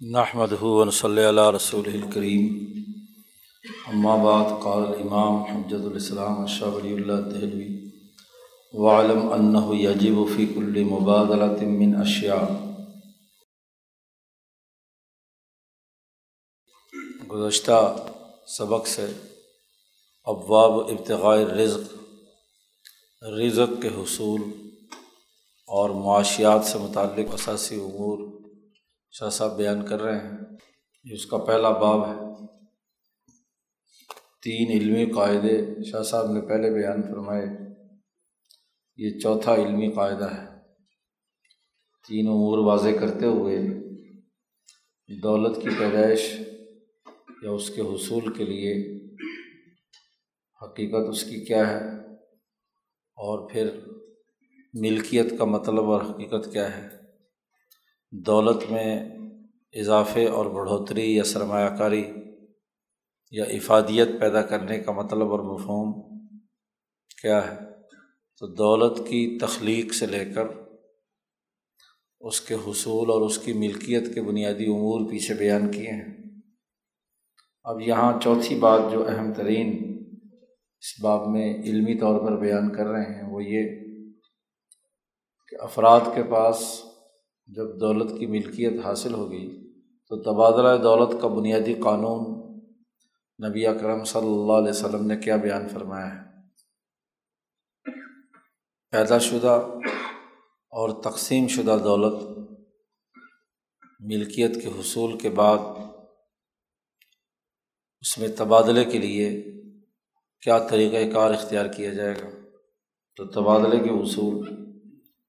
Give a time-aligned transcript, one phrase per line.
[0.00, 2.44] نحمد ہُون صلی اللہ رسول الکریم
[4.22, 7.68] بعد، قال الامام حجت الاسلام شاہ ولی اللہ دہلوی
[8.74, 12.40] وعلم انہ یجب فی کل مبادلۃ من اشیاء
[17.32, 17.80] گزشتہ
[18.48, 19.06] سبق سے
[20.26, 21.94] ابواب ابتغاء رزق
[23.22, 24.50] رزق کے حصول
[25.68, 28.39] اور معاشیات سے متعلق اثاثی امور
[29.10, 30.38] شاہ صاحب بیان کر رہے ہیں۔
[31.04, 32.14] یہ اس کا پہلا باب ہے۔
[34.42, 37.46] تین علمی قاعدے شاہ صاحب نے پہلے بیان فرمائے۔
[38.96, 40.46] یہ چوتھا علمی قاعدہ ہے۔
[42.08, 43.58] تین امور واضح کرتے ہوئے
[45.22, 46.40] دولت کی پیدائش
[47.42, 48.96] یا اس کے حصول کے لیے
[50.62, 51.84] حقیقت اس کی کیا ہے
[53.16, 53.80] اور پھر
[54.74, 56.99] ملکیت کا مطلب اور حقیقت کیا ہے۔
[58.12, 59.08] دولت میں
[59.72, 62.12] اضافے اور بڑھوتری یا سرمایہ کاری
[63.30, 66.18] یا افادیت پیدا کرنے کا مطلب اور مفہوم
[67.22, 67.56] کیا ہے؟
[68.38, 70.46] تو دولت کی تخلیق سے لے کر
[72.20, 76.14] اس کے حصول اور اس کی ملکیت کے بنیادی امور پیچھے بیان کیے ہیں۔
[77.64, 79.98] اب یہاں چوتھی بات جو اہم ترین
[80.80, 83.62] اس باب میں علمی طور پر بیان کر رہے ہیں وہ یہ
[85.48, 86.84] کہ افراد کے پاس
[87.56, 89.72] جب دولت کی ملکیت حاصل ہوگی
[90.08, 92.40] تو تبادلہ دولت کا بنیادی قانون
[93.48, 96.30] نبی اکرم صلی اللہ علیہ وسلم نے کیا بیان فرمایا ہے؟
[98.90, 99.66] پیدا شدہ
[100.68, 102.38] اور تقسیم شدہ دولت
[104.00, 105.58] ملکیت کے حصول کے بعد
[108.00, 109.42] اس میں تبادلے کے لیے
[110.40, 112.30] کیا طریقۂ کار اختیار کیا جائے گا؟
[113.16, 114.69] تو تبادلے کے حصول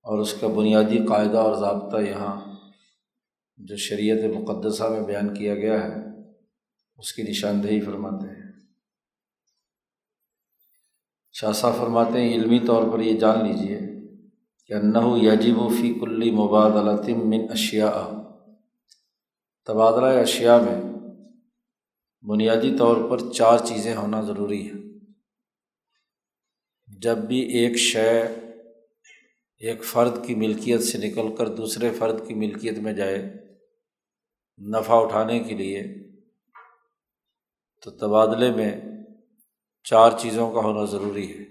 [0.02, 2.56] اور اس کا بنیادی قاعدہ اور ضابطہ یہاں
[3.58, 6.02] جو شریعت مقدسہ میں بیان کیا گیا ہے،
[6.98, 8.52] اس کی نشاندہی فرماتے ہیں۔
[11.34, 13.80] شاہ فرماتے ہیں، علمی طور پر یہ جان لیجیے
[14.68, 18.10] کہ انّ یجب و فی کلی مبادلتم من اشیا
[19.66, 20.82] تبادلہ اشیاء میں
[22.24, 25.00] بنیادی طور پر چار چیزیں ہونا ضروری ہے
[27.02, 28.24] جب بھی ایک شے
[29.62, 33.34] ایک فرد کی ملکیت سے نکل کر دوسرے فرد کی ملکیت میں جائے
[34.78, 35.84] نفع اٹھانے کے لیے،
[37.82, 38.82] تو تبادلے میں
[39.84, 41.44] چار چیزوں کا ہونا ضروری ہے۔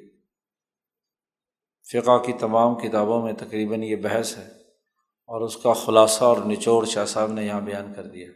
[1.92, 4.48] فقہ کی تمام کتابوں میں تقریباً یہ بحث ہے
[5.26, 8.28] اور اس کا خلاصہ اور نچوڑ شاہ صاحب نے یہاں بیان کر دیا۔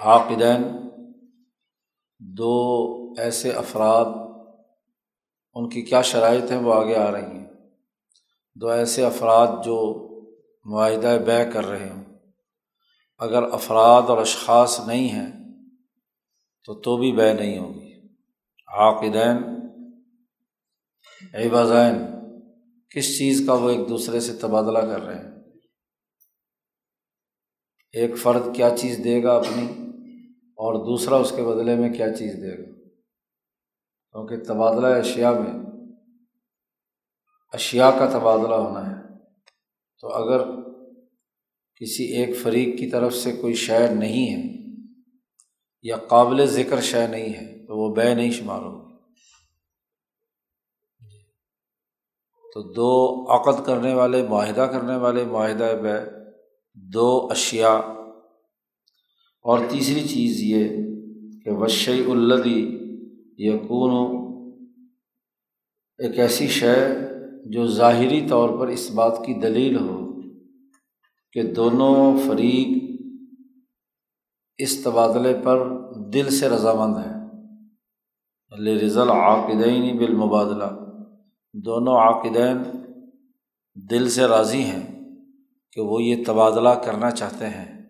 [0.00, 0.62] عاقدین
[2.18, 2.74] دو
[3.18, 4.25] ایسے افراد
[5.56, 7.46] ان کی کیا شرائط ہیں وہ آگے آ رہی ہیں۔
[8.54, 10.06] دو ایسے افراد جو
[10.64, 12.04] معاہدہ بے کر رہے ہوں۔
[13.18, 15.32] اگر افراد اور اشخاص نہیں ہیں
[16.64, 17.92] تو تو بھی بے نہیں ہوگی۔
[18.68, 19.36] عاقدین
[21.34, 21.94] عبازین
[22.90, 25.36] کس چیز کا وہ ایک دوسرے سے تبادلہ کر رہے ہیں؟
[27.92, 29.66] ایک فرد کیا چیز دے گا اپنی
[30.34, 32.75] اور دوسرا اس کے بدلے میں کیا چیز دے گا؟
[34.16, 35.66] کیونکہ تبادلہ اشیا میں
[37.52, 38.94] اشیا کا تبادلہ ہونا ہے۔
[40.00, 40.46] تو اگر
[41.74, 44.66] کسی ایک فریق کی طرف سے کوئی شے نہیں ہے
[45.82, 48.96] یا قابل ذکر شے نہیں ہے تو وہ بے نہیں شمار ہوگی۔
[52.52, 56.10] تو دو عقد کرنے والے، معاہدہ کرنے والے، معاہدہ بے،
[56.74, 57.72] دو اشیا
[59.42, 60.68] اور تیسری چیز یہ
[61.44, 62.75] کہ وشی الدی
[63.38, 64.16] یقون
[65.98, 66.74] ایک ایسی شے
[67.44, 70.20] جو ظاہری طور پر اس بات کی دلیل ہو
[71.32, 73.00] کہ دونوں فریق
[74.58, 75.68] اس تبادلے پر
[76.12, 77.16] دل سے رضامند ہیں۔
[78.80, 80.64] رضا عاقدین بالمبادلہ۔
[81.54, 82.58] دونوں عاقدین
[83.90, 85.04] دل سے راضی ہیں
[85.72, 87.82] کہ وہ یہ تبادلہ کرنا چاہتے ہیں۔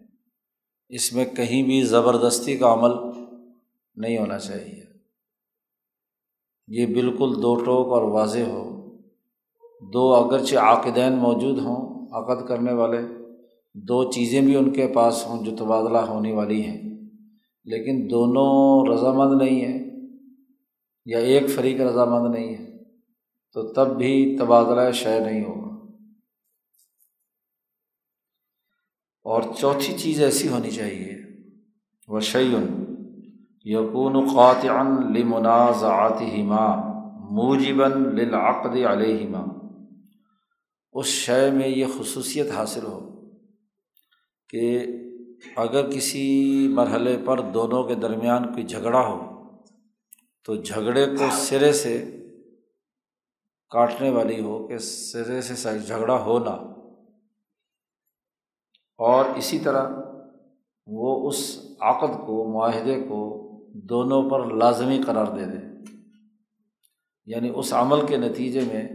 [0.89, 2.91] اس میں کہیں بھی زبردستی کا عمل
[3.97, 4.86] نہیں ہونا چاہیے۔
[6.69, 8.97] یہ بالکل دو ٹوک اور واضح ہو۔
[9.93, 12.99] دو اگرچہ عاقدین موجود ہوں، عقد کرنے والے،
[13.75, 16.83] دو چیزیں بھی ان کے پاس ہوں جو تبادلہ ہونے والی ہیں۔
[17.65, 19.91] لیکن دونوں رضامند نہیں ہیں،
[21.07, 22.77] یا ایک فریق رضامند نہیں ہے
[23.53, 25.67] تو تب بھی تبادلہ شے نہیں ہوگا۔
[29.23, 31.15] اور چوتھی چیز ایسی ہونی چاہیے
[32.09, 32.86] وہ شعین
[33.67, 36.75] یقون قاطع لمنازعاتہما
[37.31, 39.45] موجباً للعقد علیہما۔
[40.93, 43.11] اس شے میں یہ خصوصیت حاصل ہو
[44.49, 44.87] کہ
[45.57, 49.43] اگر کسی مرحلے پر دونوں کے درمیان کوئی جھگڑا ہو،
[50.45, 52.21] تو جھگڑے کو سرے سے
[53.71, 56.57] کاٹنے والی ہو کہ سرے سے جھگڑا ہو نہ
[58.99, 59.89] اور اسی طرح
[60.87, 63.43] وہ اس عقد کو، معاہدے کو
[63.85, 65.67] دونوں پر لازمی قرار دے دے۔
[67.27, 68.89] یعنی اس عمل کے نتیجے میں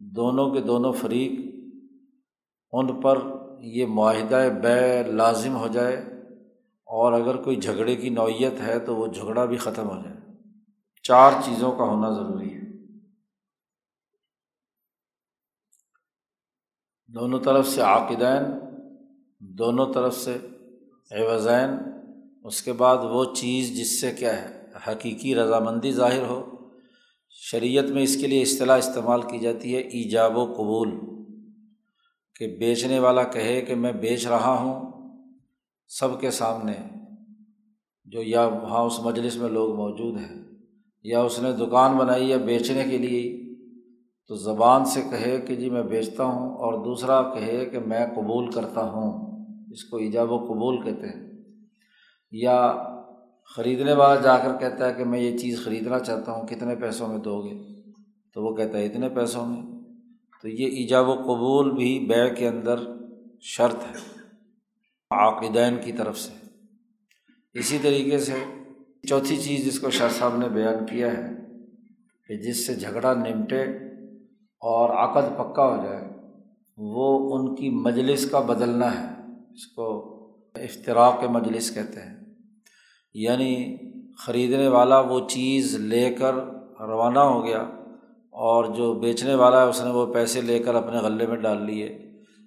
[0.00, 1.54] دونوں کے دونوں فریق
[2.72, 3.18] ان پر
[3.60, 5.96] یہ معاہدہ بے لازم ہو جائے
[6.84, 10.16] اور اگر کوئی جھگڑے کی نوعیت ہے تو وہ جھگڑا بھی ختم ہو جائے۔
[11.02, 12.60] چار چیزوں کا ہونا ضروری ہے۔
[17.06, 18.42] دونوں طرف سے عاقدین،
[19.40, 20.38] دونوں طرف سے
[21.10, 21.70] عوضین
[22.44, 24.48] اس کے بعد وہ چیز جس سے کیا ہے،
[24.86, 26.42] حقیقی رضامندی ظاہر ہو،
[27.30, 30.90] شریعت میں اس کے لیے اصطلاح استعمال کی جاتی ہے، ایجاب و قبول،
[32.36, 34.92] کہ بیچنے والا کہے کہ میں بیچ رہا ہوں
[35.90, 36.72] سب کے سامنے،
[38.06, 40.44] جو یا وہاں اس مجلس میں لوگ موجود ہیں،
[41.04, 43.22] یا اس نے دکان بنائی ہے بیچنے کے لیے،
[44.30, 48.50] تو زبان سے کہے کہ جی میں بیچتا ہوں اور دوسرا کہے کہ میں قبول
[48.50, 49.12] کرتا ہوں،
[49.72, 51.23] اس کو ایجاب و قبول کہتے ہیں۔
[52.36, 52.72] یا
[53.56, 57.08] خریدنے والا جا کر کہتا ہے کہ میں یہ چیز خریدنا چاہتا ہوں، کتنے پیسوں
[57.08, 57.80] میں دو گے؟
[58.34, 59.62] تو وہ کہتا ہے اتنے پیسوں میں۔
[60.42, 62.76] تو یہ ایجاب و قبول بھی بے کے اندر
[63.40, 64.20] شرط ہے،
[65.10, 66.46] عاقدین کی طرف سے۔
[67.58, 68.34] اسی طریقے سے
[69.08, 71.30] چوتھی چیز جس کو شاہ صاحب نے بیان کیا ہے
[72.28, 73.62] کہ جس سے جھگڑا نمٹے
[74.60, 76.08] اور عقد پکا ہو جائے،
[76.76, 79.22] وہ ان کی مجلس کا بدلنا ہے،
[79.54, 80.10] اس کو
[80.54, 82.13] افطراک مجلس کہتے ہیں۔
[83.14, 83.76] یعنی
[84.18, 86.34] خریدنے والا وہ چیز لے کر
[86.80, 87.58] روانہ ہو گیا
[88.30, 91.64] اور جو بیچنے والا ہے اس نے وہ پیسے لے کر اپنے غلے میں ڈال
[91.64, 91.98] لیے،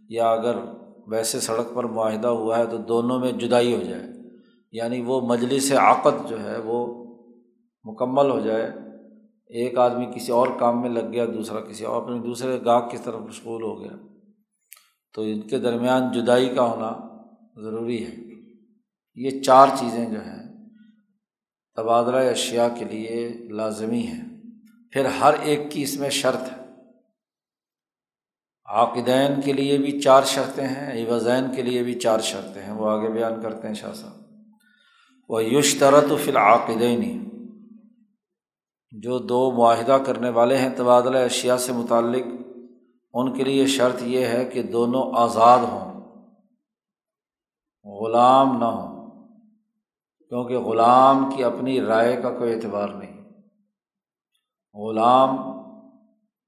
[0.09, 0.55] یا اگر
[1.07, 4.03] ویسے سڑک پر معاہدہ ہوا ہے تو دونوں میں جدائی ہو جائے۔
[4.71, 7.05] یعنی وہ مجلس عقد جو ہے وہ
[7.83, 8.71] مکمل ہو جائے۔
[9.47, 12.97] ایک آدمی کسی اور کام میں لگ گیا، دوسرا کسی اور اپنے دوسرے گاہک کی
[13.03, 13.97] طرف مشغول ہو گیا۔
[15.13, 16.93] تو ان کے درمیان جدائی کا ہونا
[17.61, 18.15] ضروری ہے۔
[19.15, 20.46] یہ چار چیزیں جو ہیں
[21.77, 24.23] تبادلہ اشیا کے لیے لازمی ہیں۔
[24.91, 26.63] پھر ہر ایک کی اس میں شرط ہے۔
[28.65, 32.89] عاقدین کے لیے بھی چار شرطیں ہیں ایوزین کے لیے بھی چار شرطیں ہیں۔ وہ
[32.89, 34.13] آگے بیان کرتے ہیں شاہ صاحب۔
[35.29, 37.29] وہ یشترت فی العقدین
[38.91, 42.25] جو دو معاہدہ کرنے والے ہیں تبادلہ اشیا سے متعلق،
[43.13, 46.01] ان کے لیے شرط یہ ہے کہ دونوں آزاد ہوں،
[47.85, 48.96] غلام نہ ہوں۔
[50.29, 53.23] کیونکہ غلام کی اپنی رائے کا کوئی اعتبار نہیں۔
[54.73, 55.37] غلام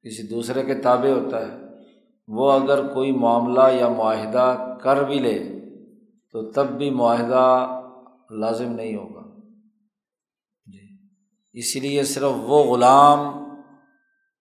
[0.02, 1.58] کسی دوسرے کے تابع ہوتا ہے۔
[2.28, 5.60] وہ اگر کوئی معاملہ یا معاہدہ کر بھی لے
[6.32, 7.82] تو تب بھی معاہدہ
[8.32, 9.42] لازم نہیں ہوگا۔
[10.66, 11.08] جی۔
[11.54, 13.20] اسی لیے صرف وہ غلام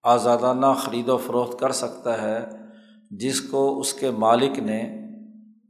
[0.02, 2.46] آزادانہ خرید و فروخت کر سکتا ہے
[3.10, 5.07] جس کو اس کے مالک نے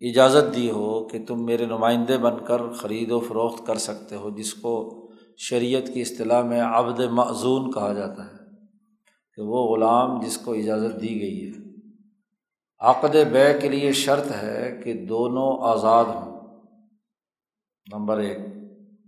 [0.00, 4.30] اجازت دی ہو کہ تم میرے نمائندے بن کر خرید و فروخت کر سکتے ہو،
[4.30, 4.94] جس کو
[5.36, 8.38] شریعت کی اصطلاح میں عبد معذون کہا جاتا ہے،
[9.34, 11.68] کہ وہ غلام جس کو اجازت دی گئی ہے۔
[12.78, 16.40] عقد بے کے لیے شرط ہے کہ دونوں آزاد ہوں۔
[17.92, 18.38] نمبر ایک،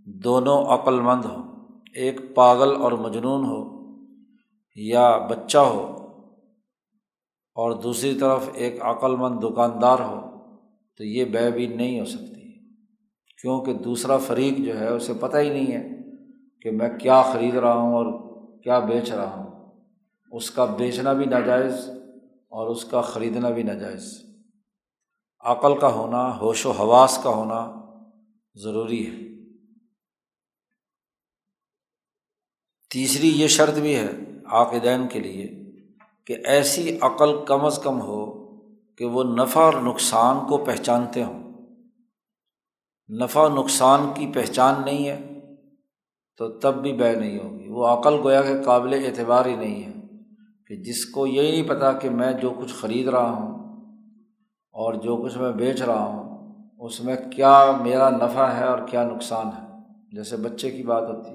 [0.05, 1.51] دونوں عقل مند ہوں۔
[1.95, 3.81] ایک پاگل اور مجنون ہو
[4.75, 5.97] یا بچہ ہو۔
[7.55, 10.30] اور دوسری طرف ایک عقل مند دکاندار ہو۔
[10.97, 12.41] تو یہ بے بھی نہیں ہو سکتی۔
[13.41, 15.89] کیونکہ دوسرا فریق جو ہے، اسے پتہ ہی نہیں ہے
[16.61, 18.31] کہ میں کیا خرید رہا ہوں اور
[18.61, 19.51] کیا بیچ رہا ہوں۔
[20.31, 21.73] اس کا بیچنا بھی ناجائز
[22.49, 24.25] اور اس کا خریدنا بھی ناجائز۔
[25.39, 27.81] عقل کا ہونا، ہوش و حواس کا ہونا
[28.55, 29.31] ضروری ہے۔
[32.93, 34.07] تیسری یہ شرط بھی ہے
[34.45, 35.71] عاقدین کے لیے
[36.25, 38.40] کہ ایسی عقل کم از کم ہو
[38.97, 41.53] کہ وہ نفع اور نقصان کو پہچانتے ہوں۔
[43.21, 45.39] نفع نقصان کی پہچان نہیں ہے
[46.37, 49.91] تو تب بھی بے نہیں ہوگی۔ وہ عقل گویا کہ قابل اعتبار ہی نہیں ہے
[50.67, 53.51] کہ جس کو یہی نہیں پتہ کہ میں جو کچھ خرید رہا ہوں
[54.71, 56.31] اور جو کچھ میں بیچ رہا ہوں،
[56.79, 59.67] اس میں کیا میرا نفع ہے اور کیا نقصان ہے؟
[60.15, 61.29] جیسے بچے کی بات ہوتی۔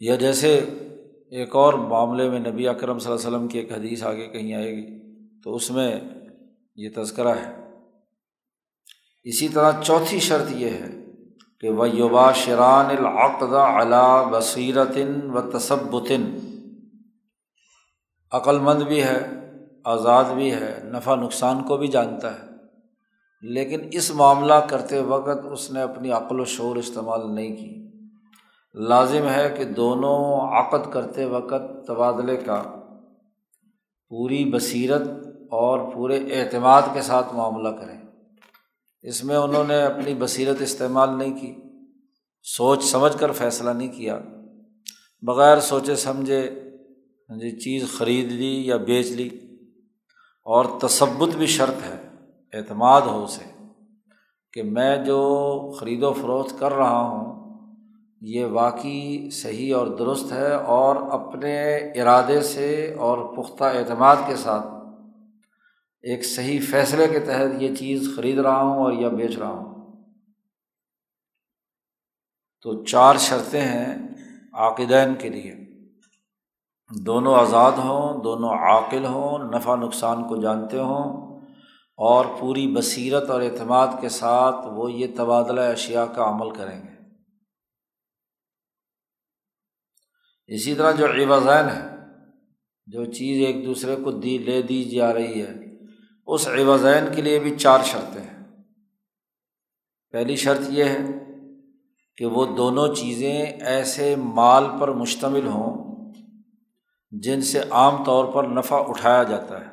[0.00, 0.70] یا جیسے
[1.30, 4.54] ایک اور معاملے میں نبی اکرم صلی اللہ علیہ وسلم کی ایک حدیث آگے کہیں
[4.54, 4.98] آئے گی،
[5.42, 6.00] تو اس میں
[6.76, 7.70] یہ تذکرہ ہے۔
[9.24, 11.04] اسی طرح چوتھی شرط یہ ہے
[11.60, 16.38] کہ وہ یوبا شران العقد علا بصیرتن و تصبتن
[18.32, 19.26] عقل مند بھی ہے،
[19.84, 22.46] آزاد بھی ہے، نفع نقصان کو بھی جانتا ہے۔
[23.42, 27.85] لیکن اس معاملہ کرتے وقت اس نے اپنی عقل و شعور استعمال نہیں کی۔
[28.76, 32.62] لازم ہے کہ دونوں عقد کرتے وقت تبادلے کا
[34.08, 35.02] پوری بصیرت
[35.50, 38.02] اور پورے اعتماد کے ساتھ معاملہ کریں۔
[39.02, 41.54] اس میں انہوں نے اپنی بصیرت استعمال نہیں کی،
[42.42, 44.18] سوچ سمجھ کر فیصلہ نہیں کیا۔
[45.22, 46.50] بغیر سوچے سمجھے
[47.30, 49.28] ہاں جی چیز خرید لی یا بیچ لی۔
[50.44, 52.08] اور تصبت بھی شرط ہے،
[52.52, 53.68] اعتماد ہو اسے
[54.52, 57.45] کہ میں جو خرید و فروخت کر رہا ہوں
[58.20, 64.66] یہ واقعی صحیح اور درست ہے اور اپنے ارادے سے اور پختہ اعتماد کے ساتھ
[66.02, 69.76] ایک صحیح فیصلے کے تحت یہ چیز خرید رہا ہوں اور یا بیچ رہا ہوں۔
[72.62, 74.08] تو چار شرطیں ہیں
[74.52, 75.54] عاقدین کے لیے۔
[77.06, 81.36] دونوں آزاد ہوں، دونوں عاقل ہوں، نفع نقصان کو جانتے ہوں
[81.96, 86.95] اور پوری بصیرت اور اعتماد کے ساتھ وہ یہ تبادلہ اشیا کا عمل کریں گے۔
[90.46, 91.96] اسی طرح جو عوضین ہے
[92.86, 95.54] جو چیز ایک دوسرے کو دی، لے دی جا رہی ہے،
[96.26, 98.36] اس عوضین کے لیے بھی چار شرطیں ہیں۔
[100.10, 100.98] پہلی شرط یہ ہے
[102.16, 105.86] کہ وہ دونوں چیزیں ایسے مال پر مشتمل ہوں
[107.10, 109.70] جن سے عام طور پر نفع اٹھایا جاتا ہے۔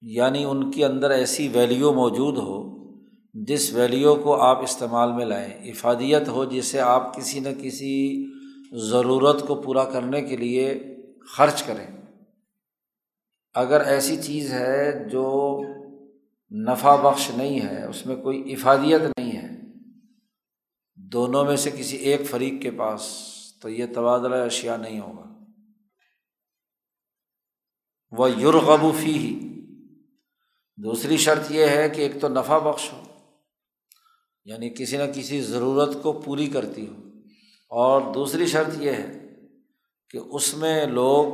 [0.00, 2.74] یعنی ان کے اندر ایسی ویلیو موجود ہو،
[3.34, 8.24] جس ویلیو کو آپ استعمال میں لائیں۔ افادیت ہو جسے آپ کسی نہ کسی
[8.78, 10.96] ضرورت کو پورا کرنے کے لیے
[11.28, 11.86] خرچ کریں۔
[13.54, 15.60] اگر ایسی چیز ہے جو
[16.50, 19.48] نفع بخش نہیں ہے، اس میں کوئی افادیت نہیں ہے،
[20.96, 23.02] دونوں میں سے کسی ایک فریق کے پاس
[23.62, 25.38] تو یہ تبادلہ اشیا نہیں ہوگا۔
[28.10, 29.60] وہ یورغبوفی ہی
[30.76, 33.02] دوسری شرط یہ ہے کہ ایک تو نفع بخش ہو
[34.44, 37.03] یعنی کسی نہ کسی ضرورت کو پوری کرتی ہو۔
[37.76, 39.30] اور دوسری شرط یہ ہے
[40.10, 41.24] کہ اس میں لوگ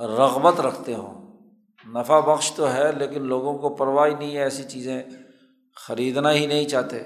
[0.00, 1.40] رغبت رکھتے ہوں۔
[1.86, 5.02] نفع بخش تو ہے، لیکن لوگوں کو پرواہ نہیں ہے، ایسی چیزیں
[5.74, 7.02] خریدنا ہی نہیں چاہتے۔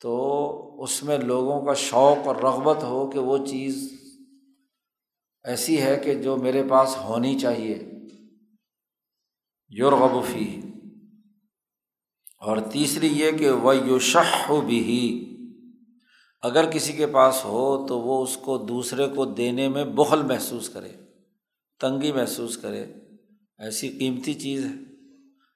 [0.00, 3.92] تو اس میں لوگوں کا شوق اور رغبت ہو کہ وہ چیز
[5.44, 7.78] ایسی ہے کہ جو میرے پاس ہونی چاہیے۔
[9.68, 10.60] یورغبفی
[12.40, 15.24] اور تیسری یہ کہ وہ یو شہ بھی
[16.42, 20.68] اگر کسی کے پاس ہو تو وہ اس کو دوسرے کو دینے میں بخل محسوس
[20.68, 20.88] کرے،
[21.80, 22.86] تنگی محسوس کرے۔
[23.58, 24.94] ایسی قیمتی چیز ہے۔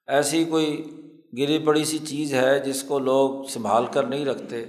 [0.07, 0.97] ایسی کوئی
[1.39, 4.65] گری پڑی سی چیز ہے جس کو لوگ سنبھال کر نہیں رکھتے،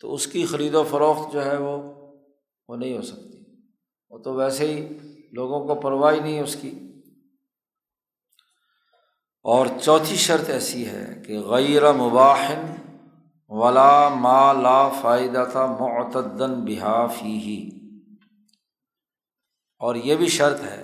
[0.00, 1.92] تو اس کی خرید و فروخت جو ہے وہ
[2.68, 3.38] وہ نہیں ہو سکتی۔
[4.10, 4.88] وہ تو ویسے ہی
[5.32, 6.70] لوگوں کو پرواہ نہیں اس کی۔
[9.42, 12.66] اور چوتھی شرط ایسی ہے کہ غیر مباحن
[13.50, 17.70] ولا ما لا فائدہ تھا معتدن بحافی ہی
[19.78, 20.82] اور یہ بھی شرط ہے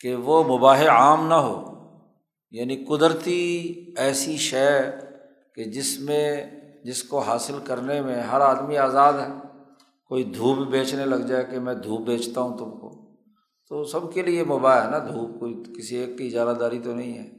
[0.00, 1.70] کہ وہ مباح عام نہ ہو
[2.50, 4.80] یعنی قدرتی ایسی شے
[5.54, 6.50] کہ جس میں،
[6.84, 9.48] جس کو حاصل کرنے میں ہر آدمی آزاد ہے،
[10.08, 13.16] کوئی دھوپ بیچنے لگ جائے کہ میں دھوپ بیچتا ہوں تم کو۔
[13.68, 16.94] تو سب کے لیے مباح ہے نا دھوپ، کوئی کسی ایک کی اجارہ داری تو
[16.94, 17.30] نہیں ہے۔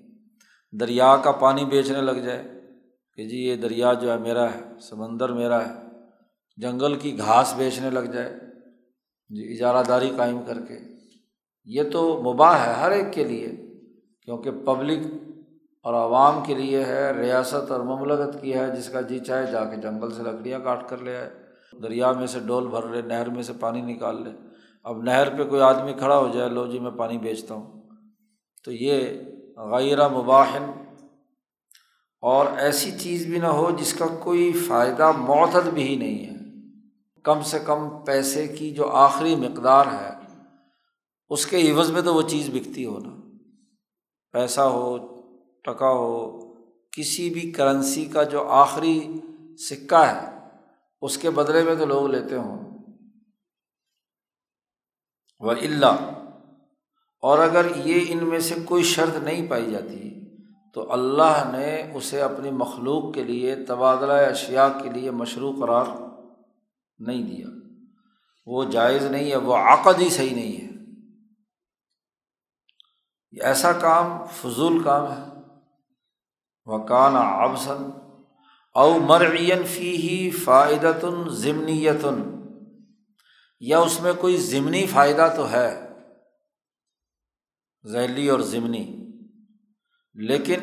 [0.72, 2.61] دریا کا پانی بیچنے لگ جائے۔
[3.16, 5.74] کہ جی یہ دریا جو ہے میرا ہے، سمندر میرا ہے،
[6.58, 8.30] جنگل کی گھاس بیچنے لگ جائے
[9.30, 10.80] جی اجارہ داری قائم کر کے۔
[11.66, 13.48] یہ تو مباح ہے ہر ایک کے لیے،
[14.22, 15.08] کیونکہ پبلک
[15.84, 19.64] اور عوام کے لیے ہے، ریاست اور مملکت کی ہے، جس کا جی چاہے جا
[19.66, 21.30] کے جنگل سے لکڑیاں کاٹ کر لے آئے،
[21.84, 24.30] دریا میں سے ڈول بھر لے، نہر میں سے پانی نکال لے۔
[24.84, 27.82] اب نہر پہ کوئی آدمی کھڑا ہو جائے، لو جی میں پانی بیچتا ہوں۔
[28.64, 29.24] تو یہ
[29.58, 30.72] غیر مباحن
[32.22, 36.32] اور ایسی چیز بھی نہ ہو جس کا کوئی فائدہ معتد بھی ہی نہیں ہے۔
[37.24, 40.10] کم سے کم پیسے کی جو آخری مقدار ہے،
[41.30, 43.38] اس کے عوض میں تو وہ چیز بکتی ہو نا۔
[44.32, 44.98] پیسہ ہو،
[45.64, 46.40] ٹکا ہو،
[46.92, 49.08] کسی بھی کرنسی کا جو آخری
[49.60, 50.48] سکہ ہے،
[51.02, 52.72] اس کے بدلے میں تو لوگ لیتے ہوں۔
[55.40, 55.96] و اللہ
[57.22, 60.21] اور اگر یہ ان میں سے کوئی شرط نہیں پائی جاتی
[60.74, 65.86] تو اللہ نے اسے اپنی مخلوق کے لیے تبادلہ اشیا کے لیے مشروع قرار
[67.00, 67.48] نہیں دیا۔
[68.46, 70.72] وہ جائز نہیں ہے، وہ عقد ہی صحیح نہیں ہے۔
[73.32, 75.42] یہ ایسا کام، فضول کام ہے۔
[76.66, 77.92] وکان آبسن
[78.74, 82.42] او مرعین فی ہی فائدتن ضمنیتن۔
[83.60, 85.88] یا اس میں کوئی ضمنی فائدہ تو ہے،
[87.92, 89.01] ذیلی اور ضمنی۔
[90.14, 90.60] لیکن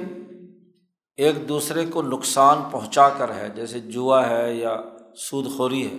[1.17, 4.83] ایک دوسرے کو نقصان پہنچا کر ہے، جیسے جوا ہے یا
[5.17, 5.97] سود خوری ہے۔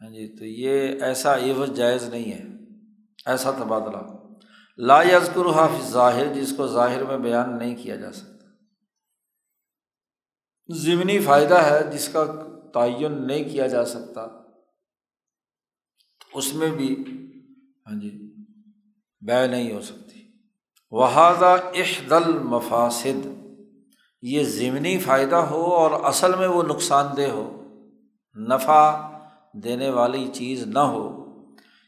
[0.00, 2.44] ہاں جی تو یہ ایسا عوض جائز نہیں ہے،
[3.26, 3.98] ایسا تبادلہ۔
[4.76, 8.46] لا یزکر حافظ ظاہر جس کو ظاہر میں بیان نہیں کیا جا سکتا۔
[10.68, 12.24] ضمنی فائدہ ہے، جس کا
[12.74, 14.26] تعین نہیں کیا جا سکتا۔
[16.34, 17.04] اس میں بھی
[17.86, 18.34] ہاں جی
[19.20, 20.07] بے نہیں ہو سکتی
[20.90, 23.26] وہذا احدل مفاصد
[24.22, 27.62] یہ ضمنی فائدہ ہو اور اصل میں وہ نقصان دہ ہو۔
[28.34, 29.08] نفع
[29.52, 31.24] دینے والی چیز نہ ہو۔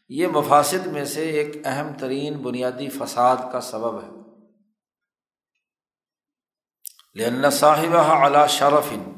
[0.08, 4.20] یہ مفاصد میں سے ایک اہم ترین بنیادی فساد کا سبب ہے۔
[7.14, 9.12] لن صاحب اعلیٰ شرفن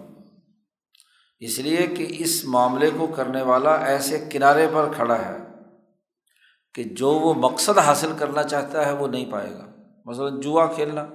[1.41, 5.39] اس لیے کہ اس معاملے کو کرنے والا ایسے کنارے پر کھڑا ہے
[6.75, 9.72] کہ جو وہ مقصد حاصل کرنا چاہتا ہے وہ نہیں پائے گا۔
[10.05, 11.07] مثلاً جوا کھیلنا۔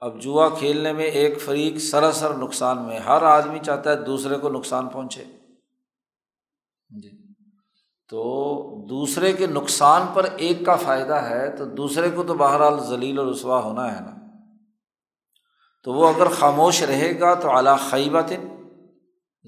[0.00, 4.48] اب جوا کھیلنے میں ایک فریق سراسر نقصان میں ہر آدمی چاہتا ہے دوسرے کو
[4.48, 5.24] نقصان پہنچے۔
[7.02, 7.10] جی۔
[8.08, 8.54] تو
[8.88, 13.32] دوسرے کے نقصان پر ایک کا فائدہ ہے، تو دوسرے کو تو بہرحال ذلیل و
[13.32, 14.14] رسوا ہونا ہے نا۔
[15.82, 18.32] تو وہ اگر خاموش رہے گا تو اعلیٰ خیبت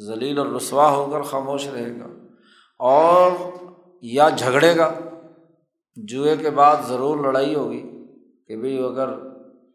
[0.07, 2.07] ذلیل اور رسوا ہو کر خاموش رہے گا۔
[2.79, 3.31] اور
[4.03, 4.95] یا جھگڑے گا۔
[5.97, 7.94] جوئے کے بعد ضرور لڑائی ہوگی۔
[8.49, 9.09] کہ بھائی اگر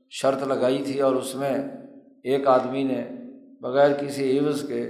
[0.10, 1.58] شرط لگائی تھی اور اس میں
[2.24, 3.08] ایک آدمی نے
[3.62, 4.90] بغیر کسی عوض کے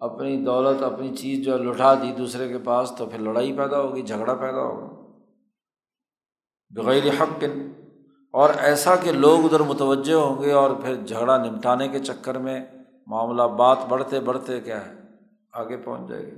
[0.00, 4.02] اپنی دولت، اپنی چیز جو لٹا دی دوسرے کے پاس، تو پھر لڑائی پیدا ہوگی،
[4.02, 4.94] جھگڑا پیدا ہوگا۔
[6.70, 7.44] بغیر حق
[8.32, 12.64] اور ایسا کہ لوگ ادھر متوجہ ہوں گے اور پھر جھگڑا نمٹانے کے چکر میں
[13.06, 14.94] معاملہ بات بڑھتے بڑھتے کیا ہے؟
[15.52, 16.36] آگے پہنچ جائے گی۔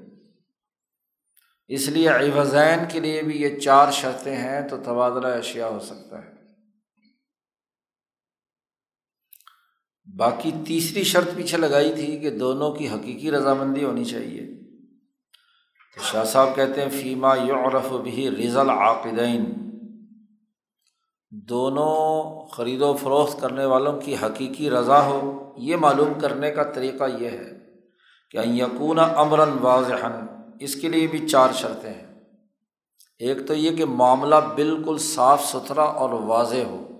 [1.68, 6.24] اس لیے عوضین کے لیے بھی یہ چار شرطیں ہیں تو تبادلہ اشیا ہو سکتا
[6.24, 6.35] ہے۔
[10.16, 14.46] باقی تیسری شرط پیچھے لگائی تھی کہ دونوں کی حقیقی رضامندی ہونی چاہیے۔
[15.96, 19.44] تو شاہ صاحب کہتے ہیں، فیما یعرف بھی رضل عاقدین
[21.30, 27.04] دونوں خرید و فروخت کرنے والوں کی حقیقی رضا ہو، یہ معلوم کرنے کا طریقہ
[27.20, 27.50] یہ ہے
[28.30, 30.06] کہ یقون امراً واضح
[30.60, 32.14] اس کے لیے بھی چار شرطیں ہیں۔
[33.18, 36.95] ایک تو یہ کہ معاملہ بالکل صاف ستھرا اور واضح ہو۔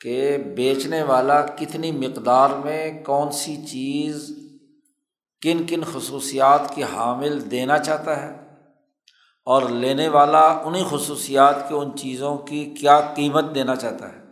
[0.00, 4.30] کہ بیچنے والا کتنی مقدار میں کون سی چیز
[5.42, 8.44] کن کن خصوصیات کی حامل دینا چاہتا ہے
[9.44, 14.24] اور لینے والا انہیں خصوصیات کے ان چیزوں کی کیا قیمت دینا چاہتا ہے۔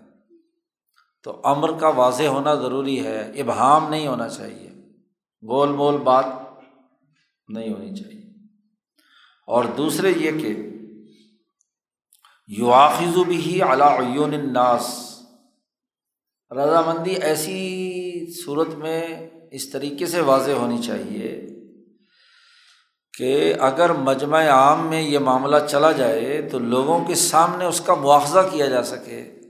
[1.22, 4.70] تو امر کا واضح ہونا ضروری ہے، ابہام نہیں ہونا چاہیے۔
[5.42, 6.24] گول مول بات
[7.48, 8.22] نہیں ہونی چاہیے۔
[9.46, 10.70] اور دوسرے یہ کہ
[12.46, 15.11] یواخذ بھی علاعین الناس۔
[16.56, 21.46] رضامندی ایسی صورت میں اس طریقے سے واضح ہونی چاہیے
[23.18, 27.94] کہ اگر مجمع عام میں یہ معاملہ چلا جائے تو لوگوں کے سامنے اس کا
[27.94, 29.40] مواخذہ کیا جا سکے۔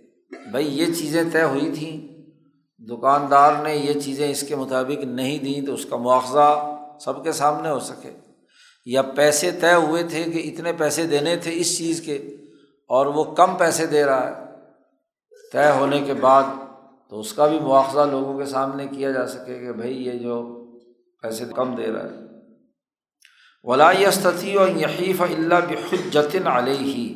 [0.50, 2.22] بھائی یہ چیزیں طے ہوئی تھیں،
[2.78, 7.32] دکاندار نے یہ چیزیں اس کے مطابق نہیں دیں تو اس کا مواخذہ سب کے
[7.32, 8.10] سامنے ہو سکے۔
[8.86, 12.16] یا پیسے طے ہوئے تھے کہ اتنے پیسے دینے تھے اس چیز کے
[12.88, 14.44] اور وہ کم پیسے دے رہا ہے۔
[15.52, 16.42] طے ہونے کے بعد
[17.12, 20.64] تو اس کا بھی مواخذہ لوگوں کے سامنے کیا جا سکے کہ بھائی یہ جو
[21.22, 22.18] پیسے کم دے رہا ہے۔
[23.64, 27.14] ولاستتی و یحیف اللہ بحجتن علیہ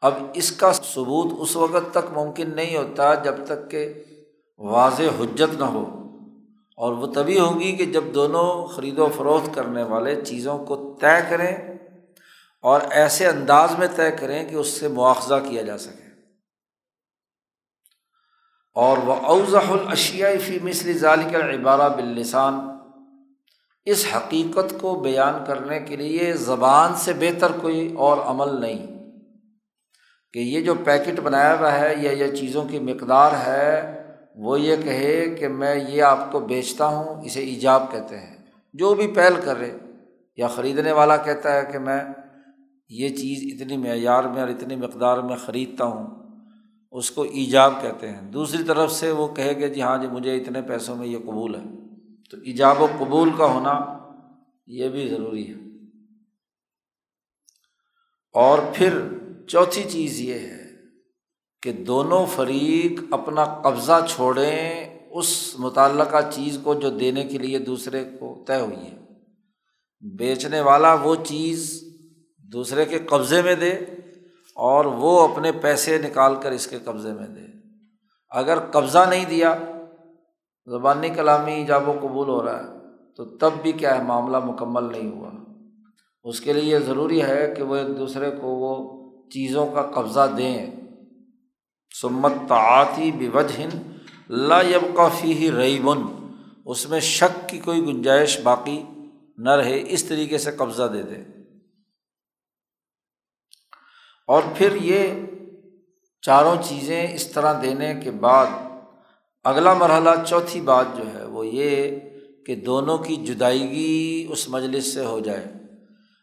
[0.00, 3.94] اب اس کا ثبوت اس وقت تک ممکن نہیں ہوتا جب تک کہ
[4.58, 5.82] واضح حجت نہ ہو۔
[6.76, 11.30] اور وہ تبھی ہوگی کہ جب دونوں خرید و فروخت کرنے والے چیزوں کو طے
[11.30, 11.56] کریں
[12.62, 16.05] اور ایسے انداز میں طے کریں کہ اس سے مواخذہ کیا جا سکے۔
[18.76, 22.54] اور وہ اوضح الاشیا فی مثل ظالق عبارہ باللسان۔
[23.84, 28.86] اس حقیقت کو بیان کرنے کے لیے زبان سے بہتر کوئی اور عمل نہیں۔
[30.32, 34.02] کہ یہ جو پیکٹ بنایا ہوا ہے یا یہ چیزوں کی مقدار ہے،
[34.34, 38.36] وہ یہ کہے کہ میں یہ آپ کو بیچتا ہوں، اسے ایجاب کہتے ہیں۔
[38.74, 39.70] جو بھی پہل کرے
[40.36, 42.00] یا خریدنے والا کہتا ہے کہ میں
[42.88, 46.25] یہ چیز اتنی معیار میں اور اتنی مقدار میں خریدتا ہوں
[46.96, 50.36] اس کو ایجاب کہتے ہیں۔ دوسری طرف سے وہ کہے کہ جی ہاں جی مجھے
[50.36, 51.60] اتنے پیسوں میں یہ قبول ہے۔
[52.30, 53.98] تو ایجاب و قبول کا ہونا
[54.66, 55.54] یہ بھی ضروری ہے۔
[58.32, 58.98] اور پھر
[59.46, 60.62] چوتھی چیز یہ ہے
[61.62, 68.04] کہ دونوں فریق اپنا قبضہ چھوڑیں اس متعلقہ چیز کو جو دینے کے لیے دوسرے
[68.04, 68.96] کو طے ہوئی ہے۔
[70.00, 71.84] بیچنے والا وہ چیز
[72.38, 73.74] دوسرے کے قبضے میں دے
[74.56, 77.40] اور وہ اپنے پیسے نکال کر اس کے قبضے میں دے۔
[78.30, 79.54] اگر قبضہ نہیں دیا،
[80.66, 82.78] زبانی کلامی جب وہ قبول ہو رہا ہے،
[83.16, 85.30] تو تب بھی کیا ہے؟ معاملہ مکمل نہیں ہوا۔
[86.24, 88.96] اس کے لیے یہ ضروری ہے کہ وہ ایک دوسرے کو وہ
[89.30, 90.66] چیزوں کا قبضہ دیں۔
[92.00, 93.76] سمت تعاتی بوجہ
[94.28, 95.98] لا یبقا فی ریبن
[96.66, 98.82] اس میں شک کی کوئی گنجائش باقی
[99.38, 101.35] نہ رہے، اس طریقے سے قبضہ دے دے
[104.26, 105.08] اور پھر یہ
[106.22, 108.46] چاروں چیزیں اس طرح دینے کے بعد
[109.44, 111.98] اگلا مرحلہ چوتھی بات جو ہے وہ یہ
[112.46, 115.44] کہ دونوں کی جدائیگی اس مجلس سے ہو جائے۔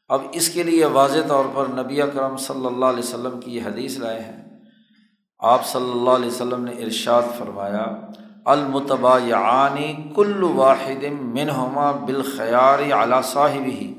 [0.09, 3.61] اب اس کے لیے واضح طور پر نبی کرم صلی اللہ علیہ وسلم کی یہ
[3.65, 4.59] حدیث لائے ہیں۔
[5.39, 7.85] آپ صلی اللہ علیہ وسلم نے ارشاد فرمایا
[8.45, 13.93] المتبا یعنی کل واحد منہما بالخیار اعلیٰ صاحب ہی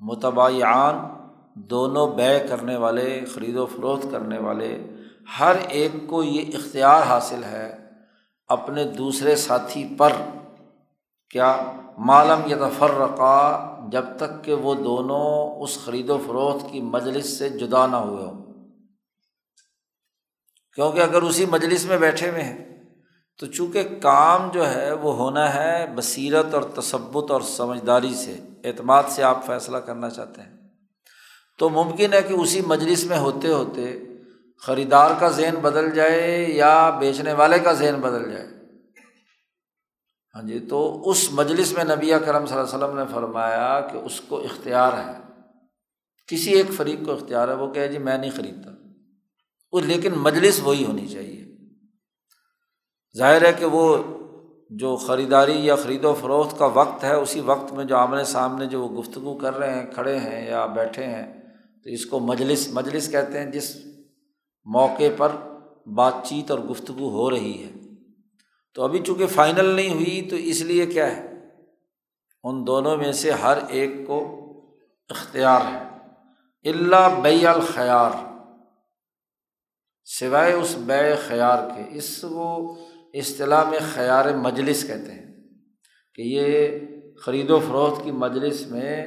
[0.00, 1.19] متبایان
[1.54, 4.82] دونوں بے کرنے والے، خرید و فروخت کرنے والے،
[5.38, 7.76] ہر ایک کو یہ اختیار حاصل ہے
[8.48, 10.12] اپنے دوسرے ساتھی پر۔
[11.30, 11.56] کیا
[11.98, 17.48] معلوم یا تفرقہ جب تک کہ وہ دونوں اس خرید و فروخت کی مجلس سے
[17.48, 18.44] جدا نہ ہوئے ہوں۔
[20.74, 22.84] کیونکہ اگر اسی مجلس میں بیٹھے ہوئے ہیں،
[23.38, 29.02] تو چونکہ کام جو ہے وہ ہونا ہے بصیرت اور تصبت اور سمجھداری سے، اعتماد
[29.08, 30.59] سے آپ فیصلہ کرنا چاہتے ہیں۔
[31.60, 34.00] تو ممکن ہے کہ اسی مجلس میں ہوتے ہوتے
[34.66, 38.46] خریدار کا ذہن بدل جائے یا بیچنے والے کا ذہن بدل جائے۔
[40.34, 43.96] ہاں جی تو اس مجلس میں نبی کرم صلی اللہ علیہ وسلم نے فرمایا کہ
[43.96, 45.12] اس کو اختیار ہے۔
[46.26, 48.70] کسی ایک فریق کو اختیار ہے، وہ کہ جی میں نہیں خریدتا۔
[49.72, 51.44] وہ لیکن مجلس وہی ہونی چاہیے۔
[53.16, 53.96] ظاہر ہے کہ وہ
[54.70, 58.66] جو خریداری یا خرید و فروخت کا وقت ہے، اسی وقت میں جو آمنے سامنے
[58.66, 61.39] جو وہ گفتگو کر رہے ہیں، کھڑے ہیں یا بیٹھے ہیں
[61.84, 63.76] تو اس کو مجلس مجلس کہتے ہیں جس
[64.64, 65.28] موقع پر
[65.86, 67.70] بات چیت اور گفتگو ہو رہی ہے۔
[68.74, 71.26] تو ابھی چونکہ فائنل نہیں ہوئی تو اس لیے کیا ہے؟
[72.44, 74.36] ان دونوں میں سے ہر ایک کو
[75.08, 75.90] اختیار ہے۔
[76.70, 78.10] اللہ بی الخیار،
[80.04, 82.76] سوائے اس بے خیار کے۔ اس وہ
[83.14, 85.26] اصطلاح میں خیار مجلس کہتے ہیں
[86.14, 86.68] کہ یہ
[87.24, 89.06] خرید و فروخت کی مجلس میں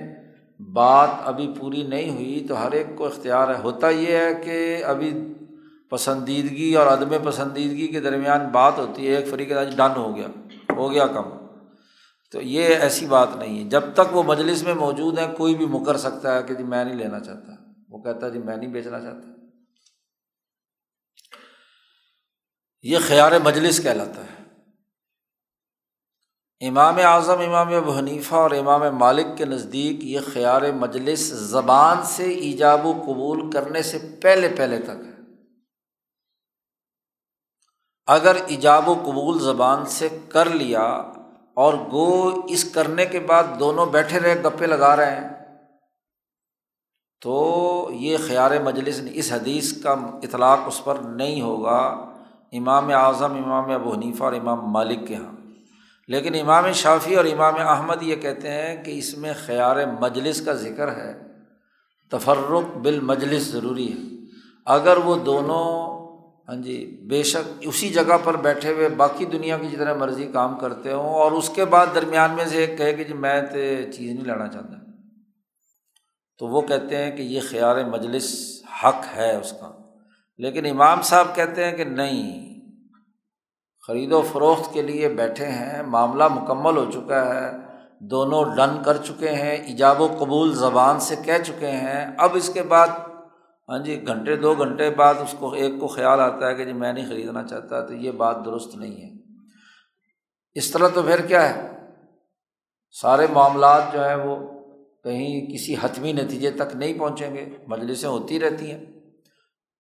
[0.60, 4.84] بات ابھی پوری نہیں ہوئی تو ہر ایک کو اختیار ہے۔ ہوتا یہ ہے کہ
[4.84, 5.34] ابھی
[5.90, 10.28] پسندیدگی اور عدم پسندیدگی کے درمیان بات ہوتی ہے، ایک فریق ڈن ہو گیا
[10.70, 11.30] ہو گیا کم۔
[12.32, 15.66] تو یہ ایسی بات نہیں ہے۔ جب تک وہ مجلس میں موجود ہیں، کوئی بھی
[15.66, 17.52] مکر سکتا ہے کہ جی میں نہیں لینا چاہتا۔
[17.90, 19.28] وہ کہتا ہے جی میں نہیں بیچنا چاہتا۔
[22.82, 24.33] یہ خیار مجلس کہلاتا ہے۔
[26.68, 32.24] امام اعظم، امام ابو حنیفہ اور امام مالک کے نزدیک یہ خیار مجلس زبان سے
[32.24, 35.12] ایجاب و قبول کرنے سے پہلے پہلے تک ہے۔
[38.08, 40.86] اگر ایجاب و قبول زبان سے کر لیا
[41.56, 45.30] اور گو اس کرنے کے بعد دونوں بیٹھے رہے، گپے لگا رہے ہیں،
[47.22, 49.92] تو یہ خیار مجلس اس حدیث کا
[50.24, 51.80] اطلاق اس پر نہیں ہوگا۔
[52.52, 55.43] امام اعظم، امام ابو حنیفہ اور امام مالک کے یہاں
[56.08, 60.54] لیکن امام شافی اور امام احمد یہ کہتے ہیں کہ اس میں خیار مجلس کا
[60.54, 61.14] ذکر ہے۔
[62.12, 64.26] تفرق بال مجلس ضروری ہے۔
[64.66, 65.94] اگر وہ دونوں
[66.48, 70.60] ہاں جی بے شک اسی جگہ پر بیٹھے ہوئے باقی دنیا کی جتنا مرضی کام
[70.60, 73.92] کرتے ہوں اور اس کے بعد درمیان میں سے ایک کہے کہ جی میں تو
[73.92, 74.92] چیز نہیں لانا چاہتا۔
[76.38, 79.72] تو وہ کہتے ہیں کہ یہ خیال مجلس حق ہے اس کا۔
[80.38, 82.53] لیکن امام صاحب کہتے ہیں کہ نہیں
[83.88, 87.52] خرید و فروخت کے لیے بیٹھے ہیں، معاملہ مکمل ہو چکا ہے،
[88.00, 92.50] دونوں ڈن کر چکے ہیں، ایجاب و قبول زبان سے کہہ چکے ہیں۔ اب اس
[92.54, 92.88] کے بعد
[93.70, 96.74] ہاں جی گھنٹے، دو گھنٹے بعد اس کو ایک کو خیال آتا ہے کہ جی
[96.74, 99.14] میں نہیں خریدنا چاہتا، تو یہ بات درست نہیں ہے۔
[100.54, 101.78] اس طرح تو پھر کیا ہے؟
[102.92, 104.36] سارے معاملات جو ہیں وہ
[105.04, 108.86] کہیں کسی حتمی نتیجے تک نہیں پہنچیں گے، مجلسیں ہوتی رہتی ہیں۔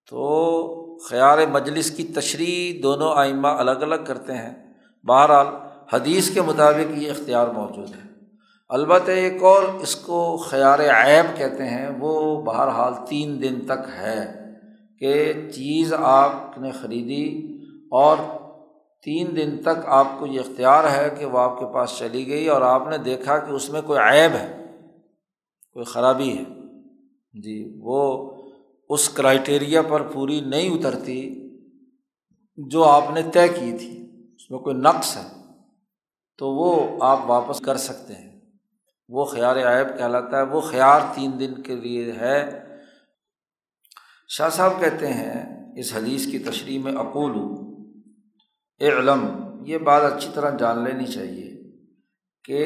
[0.09, 5.47] تو خیال مجلس کی تشریح دونوں آئمہ الگ الگ کرتے ہیں۔ بہرحال،
[5.93, 8.13] حدیث کے مطابق یہ اختیار موجود ہے۔
[8.69, 14.39] البتہ ایک اور اس کو خیال عیب کہتے ہیں، وہ بہرحال تین دن تک ہے
[14.99, 17.57] کہ چیز آپ نے خریدی
[17.91, 18.17] اور
[19.03, 22.47] تین دن تک آپ کو یہ اختیار ہے کہ وہ آپ کے پاس چلی گئی
[22.47, 24.65] اور آپ نے دیکھا کہ اس میں کوئی عیب ہے،
[25.73, 26.43] کوئی خرابی ہے۔
[27.41, 28.32] جی وہ
[28.93, 31.49] اس کرائٹیریا پر پوری نہیں اترتی
[32.57, 35.43] جو آپ نے طے کی تھی، اس میں کوئی نقص ہے۔
[36.37, 38.39] تو وہ آپ واپس کر سکتے ہیں۔
[39.09, 42.59] وہ خیال عائب کہلاتا ہے، وہ خیال تین دن کے لیے ہے۔
[44.27, 47.31] شاہ صاحب کہتے ہیں اس حدیث کی تشریح میں اقول
[48.81, 49.27] علم
[49.65, 51.71] یہ بات اچھی طرح جان لینی چاہیے
[52.43, 52.57] کہ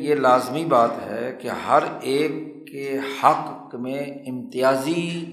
[0.00, 2.32] یہ لازمی بات ہے کہ ہر ایک
[2.72, 5.24] کے حق میں امتیازی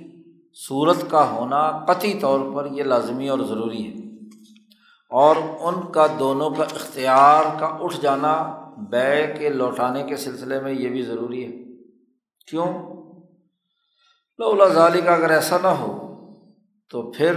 [0.67, 4.09] صورت کا ہونا قطعی طور پر یہ لازمی اور ضروری ہے۔
[5.09, 10.73] اور ان کا دونوں کا اختیار کا اٹھ جانا، بے کے لوٹانے کے سلسلے میں
[10.73, 11.63] یہ بھی ضروری ہے۔
[12.47, 12.89] کیوں؟
[14.37, 16.15] لولا ظالی کا اگر ایسا نہ ہو
[16.89, 17.33] تو پھر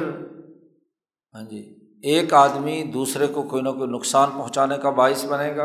[1.35, 5.65] ہاں جی ایک آدمی دوسرے کو کوئی نہ کوئی نقصان پہنچانے کا باعث بنے گا۔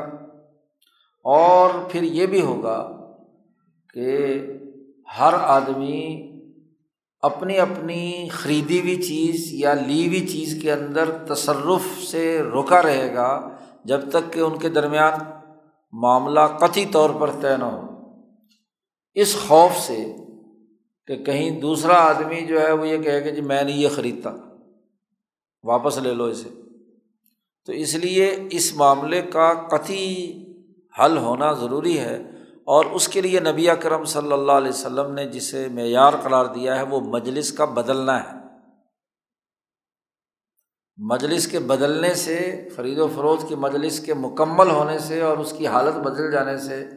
[1.24, 2.92] اور پھر یہ بھی ہوگا
[3.94, 4.36] کہ
[5.20, 6.27] ہر آدمی
[7.22, 13.16] اپنی اپنی خریدی ہوئی چیز یا لی ہوئی چیز کے اندر تصرف سے روکا رہے
[13.16, 13.50] گا
[13.86, 15.14] جب تک کہ ان کے درمیان
[15.92, 17.82] معاملہ قطعی طور پر طے نہ ہو۔
[19.14, 20.06] اس خوف سے
[21.08, 24.34] کہ کہیں دوسرا آدمی جو ہے وہ یہ کہے کہ جی میں نہیں یہ خریدتا،
[25.64, 26.50] واپس لے لو اسے۔
[27.66, 30.44] تو اس لیے اس معاملے کا قطعی
[31.00, 32.24] حل ہونا ضروری ہے۔
[32.68, 36.78] اور اس کے لیے نبی کرم صلی اللہ علیہ وسلم نے جسے معیار قرار دیا
[36.78, 38.38] ہے، وہ مجلس کا بدلنا ہے۔
[40.98, 45.54] مجلس کے بدلنے سے، فرید و فروغ کی مجلس کے مکمل ہونے سے اور اس
[45.58, 46.90] کی حالت بدل جانے سے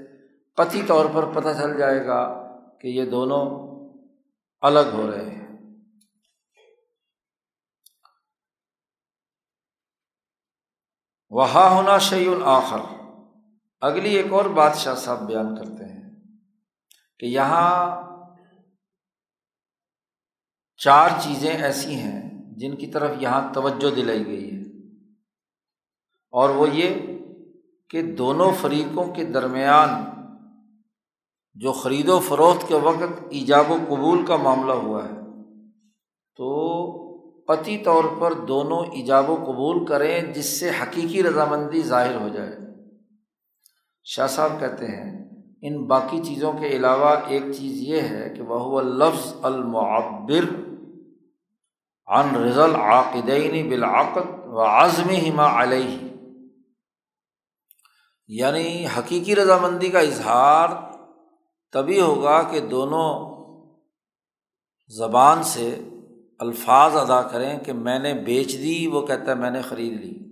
[0.56, 3.44] قطعی طور پر پتہ چل جائے گا کہ یہ دونوں
[4.60, 5.40] الگ ہو رہے ہیں۔
[11.30, 12.99] وہاں ہونا شعی الآخر
[13.80, 16.10] اگلی ایک اور بادشاہ صاحب بیان کرتے ہیں
[17.18, 18.00] کہ یہاں
[20.76, 24.62] چار چیزیں ایسی ہیں جن کی طرف یہاں توجہ دلائی گئی ہے
[26.30, 26.94] اور وہ یہ
[27.90, 29.88] کہ دونوں فریقوں کے درمیان
[31.54, 35.14] جو خرید و فروخت کے وقت ایجاب و قبول کا معاملہ ہوا ہے،
[36.36, 36.46] تو
[37.48, 42.69] قطعی طور پر دونوں ایجاب و قبول کریں جس سے حقیقی رضامندی ظاہر ہو جائے۔
[44.04, 45.28] شاہ صاحب کہتے ہیں،
[45.62, 50.54] ان باقی چیزوں کے علاوہ ایک چیز یہ ہے کہ وہ لفظ المعبر
[52.06, 55.98] عن رضل عاقدین بالعقد و عزم ہما علیہ۔
[58.28, 60.68] یعنی حقیقی رضامندی کا اظہار
[61.72, 63.30] تبھی ہوگا کہ دونوں
[64.88, 65.88] زبان سے
[66.38, 70.29] الفاظ ادا کریں کہ میں نے بیچ دی، وہ کہتا ہے میں نے خرید لی۔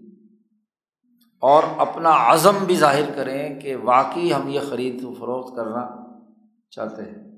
[1.40, 5.88] اور اپنا عزم بھی ظاہر کریں کہ واقعی ہم یہ خرید و فروخت کرنا
[6.70, 7.28] چاہتے ہیں۔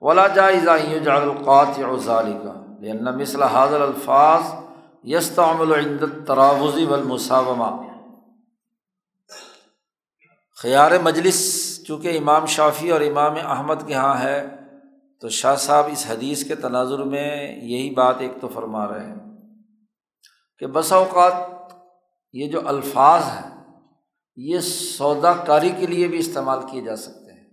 [0.00, 0.70] ولا جائزہ
[1.04, 4.42] جاگلقات یا ظالی کا مثل حاضر الفاظ
[5.04, 7.92] یس تعمل تراوزی والمساومہ
[10.56, 11.38] خیار مجلس
[11.86, 14.48] چونکہ امام شافی اور امام احمد کے یہاں ہے،
[15.20, 19.31] تو شاہ صاحب اس حدیث کے تناظر میں یہی بات ایک تو فرما رہے ہیں۔
[20.62, 21.32] کہ بسا اوقات
[22.32, 23.50] یہ جو الفاظ ہیں،
[24.36, 27.48] یہ سودا کاری کے لیے بھی استعمال کیے جا سکتے ہیں۔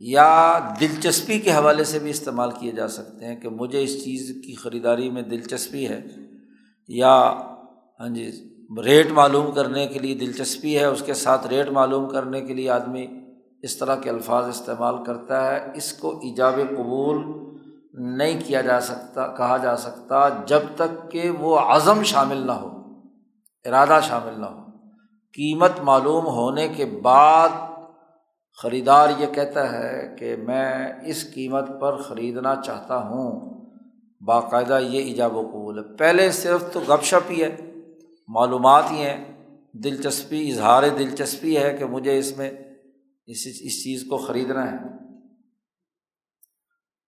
[0.00, 4.30] یا دلچسپی کے حوالے سے بھی استعمال کیے جا سکتے ہیں کہ مجھے اس چیز
[4.46, 6.00] کی خریداری میں دلچسپی ہے،
[6.88, 7.14] یا
[8.00, 8.30] ہاں جی
[8.84, 12.70] ریٹ معلوم کرنے کے لیے دلچسپی ہے، اس کے ساتھ ریٹ معلوم کرنے کے لیے
[12.70, 13.06] آدمی
[13.62, 17.47] اس طرح کے الفاظ استعمال کرتا ہے، اس کو ایجاب قبول
[17.98, 22.68] نہیں کیا جا سکتا، کہا جا سکتا جب تک کہ وہ عزم شامل نہ ہو،
[23.64, 24.58] ارادہ شامل نہ ہو۔
[25.34, 27.48] قیمت معلوم ہونے کے بعد
[28.62, 33.60] خریدار یہ کہتا ہے کہ میں اس قیمت پر خریدنا چاہتا ہوں۔
[34.20, 37.56] باقاعدہ یہ ایجاب و قبول ہے۔ پہلے صرف تو گپ شپ ہی ہے،
[38.28, 42.50] معلومات ہی ہیں۔ دلچسپی، اظہار دلچسپی ہے کہ مجھے اس میں
[43.26, 45.07] اس اس چیز کو خریدنا ہے۔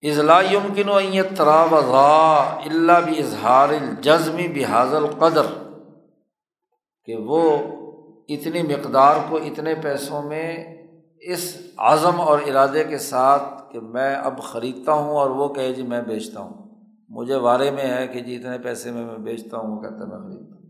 [0.03, 0.99] اضلاع یمکن و
[1.37, 5.47] تراب اللہ بھی اظہار الجزمی بحاظ القدر،
[7.09, 7.43] کہ وہ
[8.29, 10.47] اتنی مقدار کو اتنے پیسوں میں
[11.23, 11.45] اس
[11.77, 16.01] عزم اور ارادے کے ساتھ کہ میں اب خریدتا ہوں اور وہ کہے جی میں
[16.03, 16.55] بیچتا ہوں۔
[17.09, 20.09] مجھے بارے میں ہے کہ جی اتنے پیسے میں میں بیچتا ہوں، وہ کہتا ہے
[20.09, 20.69] میں خریدتا ہوں۔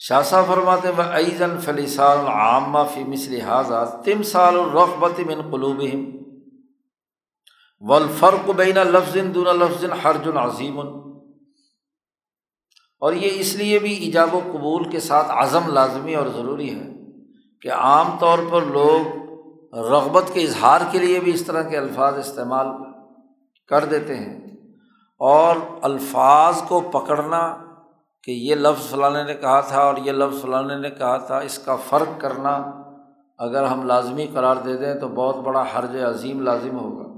[0.00, 6.04] شاہ صاحب فرماتے و ایزن فلیسال عامہ فی مصر حاضہ تم سال الرغبت من قلوبہم
[7.88, 10.80] والفرق بین لفظ دون لفظ حرج عظیم۔
[13.02, 16.88] اور یہ اس لیے بھی ایجاب و قبول کے ساتھ عزم لازمی اور ضروری ہے
[17.60, 19.22] کہ عام طور پر لوگ
[19.76, 22.66] رغبت کے اظہار کے لیے بھی اس طرح کے الفاظ استعمال
[23.66, 24.40] کر دیتے ہیں
[25.18, 27.56] اور الفاظ کو پکڑنا
[28.22, 31.58] کہ یہ لفظ فلاں نے کہا تھا اور یہ لفظ فلاں نے کہا تھا، اس
[31.58, 32.50] کا فرق کرنا
[33.38, 37.11] اگر ہم لازمی قرار دے دیں تو بہت بڑا حرج عظیم لازم ہوگا۔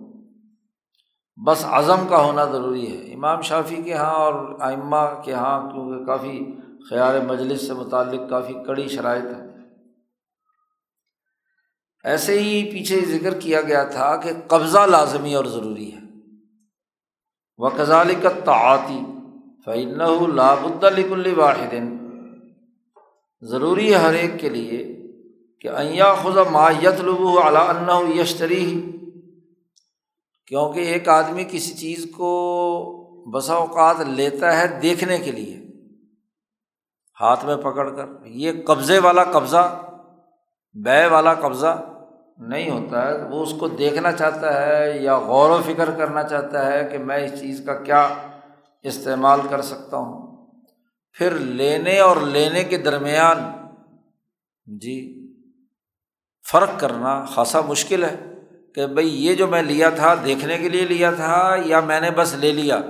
[1.37, 6.05] بس عزم کا ہونا ضروری ہے۔ امام شافی کے یہاں اور آئمہ کے یہاں کیونکہ
[6.05, 6.40] کافی
[6.90, 9.44] خیال مجلس سے متعلق کافی کڑی شرائط ہے
[12.05, 15.99] ایسے ہی پیچھے ذکر کیا گیا تھا کہ قبضہ لازمی اور ضروری ہے۔
[17.59, 17.68] وہ
[18.23, 19.01] کا تعاطی
[19.64, 19.99] فعن
[20.37, 21.75] لاب الکل واحد۔
[23.40, 24.97] ضروری ہے ہر ایک کے لیے
[25.61, 28.90] کہ عیا خزہ مایت لبو علا یشتری
[30.46, 32.30] کیونکہ ایک آدمی کسی چیز کو
[33.30, 35.61] بسا اوقات لیتا ہے دیکھنے کے لیے،
[37.20, 39.83] ہاتھ میں پکڑ کر۔ یہ قبضے والا قبضہ،
[40.85, 41.83] بے والا قبضہ
[42.38, 46.72] نہیں ہوتا ہے۔ وہ اس کو دیکھنا چاہتا ہے یا غور و فکر کرنا چاہتا
[46.72, 48.09] ہے کہ میں اس چیز کا کیا
[48.83, 50.46] استعمال کر سکتا ہوں۔
[51.12, 53.38] پھر لینے اور لینے کے درمیان
[54.66, 55.26] جی
[56.52, 58.34] فرق کرنا خاصا مشکل ہے۔
[58.74, 62.10] کہ بھائی یہ جو میں لیا تھا دیکھنے کے لیے لیا تھا یا میں نے
[62.10, 62.80] بس لے لیا،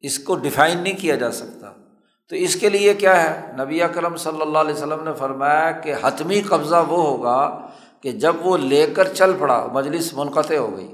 [0.00, 1.72] اس کو ڈیفائن نہیں کیا جا سکتا۔
[2.28, 5.94] تو اس کے لیے کیا ہے؟ نبی اکرم صلی اللہ علیہ وسلم نے فرمایا کہ
[6.02, 7.68] حتمی قبضہ وہ ہوگا
[8.00, 10.88] کہ جب وہ لے کر چل پڑا، مجلس منقطع ہو گئی۔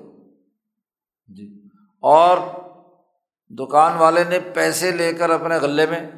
[1.28, 1.62] جی۔
[2.00, 2.38] اور
[3.50, 6.10] دکان والے نے پیسے لے کر اپنے غلے میں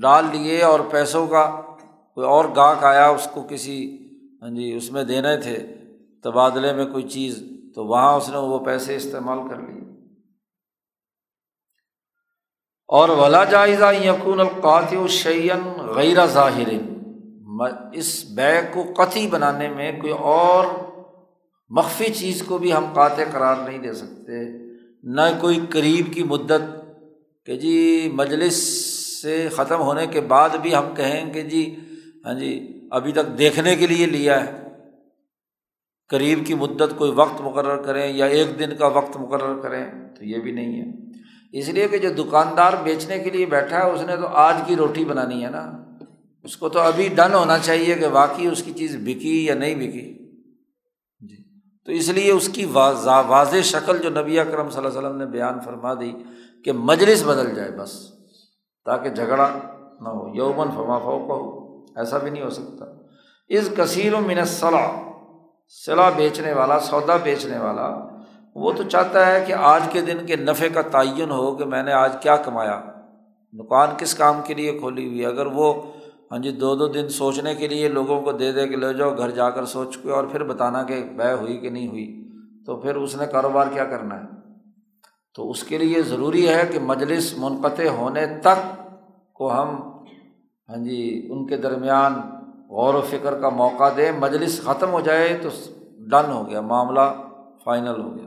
[0.00, 1.60] ڈال لیے اور پیسوں کا
[2.14, 3.98] کوئی اور گاہک آیا، اس کو کسی
[4.42, 5.83] ہاں جی اس میں دینے تھے۔
[6.24, 7.42] تبادلے میں کوئی چیز،
[7.74, 9.84] تو وہاں اس نے وہ پیسے استعمال کر لیے۔
[12.88, 16.68] اور ولا جائزہ یقون القاطع شعین غیر ظاہر۔
[17.92, 20.66] اس بیگ کو قطعی بنانے میں کوئی اور
[21.68, 24.58] مخفی چیز کو بھی ہم قاطع قرار نہیں دے سکتے۔
[25.02, 26.84] نہ کوئی قریب کی مدت
[27.46, 28.56] کہ جی مجلس
[29.22, 31.76] سے ختم ہونے کے بعد بھی ہم کہیں کہ جی
[32.26, 34.63] ہاں جی ابھی تک دیکھنے کے لیے لیا ہے۔
[36.08, 39.84] قریب کی مدت کوئی وقت مقرر کریں یا ایک دن کا وقت مقرر کریں
[40.18, 41.04] تو یہ بھی نہیں ہے۔
[41.52, 44.76] اس لیے کہ جو دکاندار بیچنے کے لیے بیٹھا ہے، اس نے تو آج کی
[44.76, 45.72] روٹی بنانی ہے نا۔
[46.44, 49.74] اس کو تو ابھی ڈن ہونا چاہیے کہ واقعی اس کی چیز بکی یا نہیں
[49.74, 50.32] بکی۔
[51.20, 51.36] جی۔
[51.86, 55.26] تو اس لیے اس کی واضح شکل جو نبی اکرم صلی اللہ علیہ وسلم نے
[55.26, 56.12] بیان فرما دی
[56.64, 58.12] کہ مجلس بدل جائے بس،
[58.84, 59.50] تاکہ جھگڑا
[60.00, 61.64] نہ ہو۔ یومن فما فو ہو
[61.96, 62.84] ایسا بھی نہیں ہو سکتا۔
[63.48, 65.13] اس کثیر و منصلا
[65.68, 67.88] صلاح بیچنے والا، سودا بیچنے والا،
[68.54, 71.82] وہ تو چاہتا ہے کہ آج کے دن کے نفے کا تعین ہو کہ میں
[71.82, 72.80] نے آج کیا کمایا۔
[73.52, 75.72] دکان کس کام کے لیے کھولی ہوئی اگر وہ
[76.30, 79.16] ہاں جی دو دو دن سوچنے کے لیے لوگوں کو دے دے کے لے جاؤ،
[79.18, 82.28] گھر جا کر سوچ کے اور پھر بتانا کہ بے ہوئی کہ نہیں ہوئی،
[82.66, 84.26] تو پھر اس نے کاروبار کیا کرنا ہے؟
[85.34, 88.60] تو اس کے لیے ضروری ہے کہ مجلس منقطع ہونے تک
[89.32, 89.68] کو ہم
[90.68, 92.12] ہاں جی ان کے درمیان
[92.70, 95.48] غور و فکر کا موقع دیں مجلس ختم ہو جائے تو
[96.08, 97.00] ڈن ہو گیا، معاملہ
[97.64, 98.24] فائنل ہو گیا۔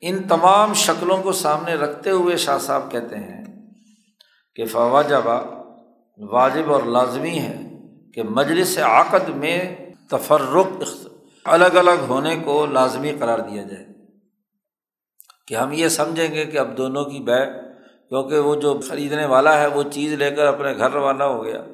[0.00, 3.44] ان تمام شکلوں کو سامنے رکھتے ہوئے شاہ صاحب کہتے ہیں
[4.54, 5.42] کہ فواجبہ
[6.18, 7.70] واجب اور لازمی ہے
[8.14, 9.76] کہ مجلس عقد میں
[10.10, 10.84] تفرق
[11.44, 13.86] الگ الگ ہونے کو لازمی قرار دیا جائے۔
[15.46, 17.46] کہ ہم یہ سمجھیں گے کہ اب دونوں کی بے،
[18.08, 21.64] کیونکہ وہ جو خریدنے والا ہے، وہ چیز لے کر اپنے گھر روانہ ہو گیا۔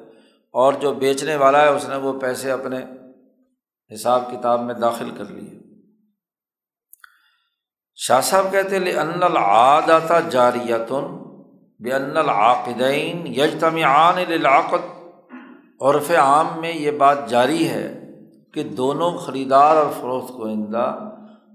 [0.53, 2.77] اور جو بیچنے والا ہے اس نے وہ پیسے اپنے
[3.93, 5.59] حساب کتاب میں داخل کر لیے۔
[7.95, 11.17] شاہ صاحب کہتے لے ان العاد آتا جاریتن
[11.79, 15.03] بے ان العقدین یجتمعان للعقد
[15.81, 17.99] عرف عام میں یہ بات جاری ہے
[18.53, 21.09] کہ دونوں خریدار اور فروخت گوئندہ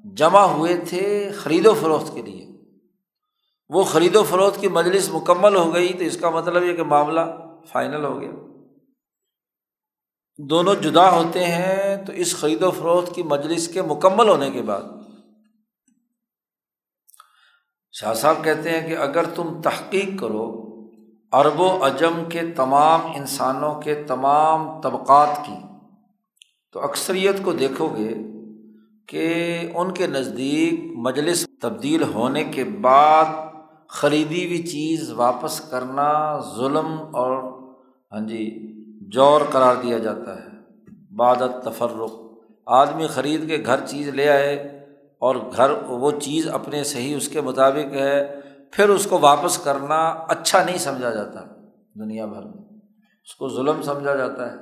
[0.04, 2.46] جمع ہوئے تھے خرید و فروخت کے لیے۔
[3.68, 6.82] وہ خرید و فروخت کی مجلس مکمل ہو گئی تو اس کا مطلب یہ کہ
[6.82, 7.20] معاملہ
[7.72, 8.30] فائنل ہو گیا۔
[10.38, 14.62] دونوں جدا ہوتے ہیں تو اس خرید و فروخت کی مجلس کے مکمل ہونے کے
[14.62, 14.83] بعد۔
[17.92, 20.68] شاہ صاحب کہتے ہیں کہ اگر تم تحقیق کرو،
[21.33, 25.57] عرب و اجم کے تمام انسانوں کے تمام طبقات کی،
[26.72, 28.14] تو اکثریت کو دیکھو گے
[29.07, 33.24] کہ ان کے نزدیک مجلس تبدیل ہونے کے بعد
[33.89, 37.43] خریدی ہوئی چیز واپس کرنا ظلم اور
[38.12, 38.74] ہاں جی
[39.12, 40.48] جور قرار دیا جاتا ہے۔
[41.16, 42.12] بادت تفرق
[42.66, 44.54] آدمی خرید کے گھر چیز لے آئے
[45.20, 48.40] اور گھر وہ چیز اپنے صحیح اس کے مطابق ہے،
[48.72, 51.44] پھر اس کو واپس کرنا اچھا نہیں سمجھا جاتا
[51.94, 52.80] دنیا بھر میں۔
[53.24, 54.56] اس کو ظلم سمجھا جاتا ہے۔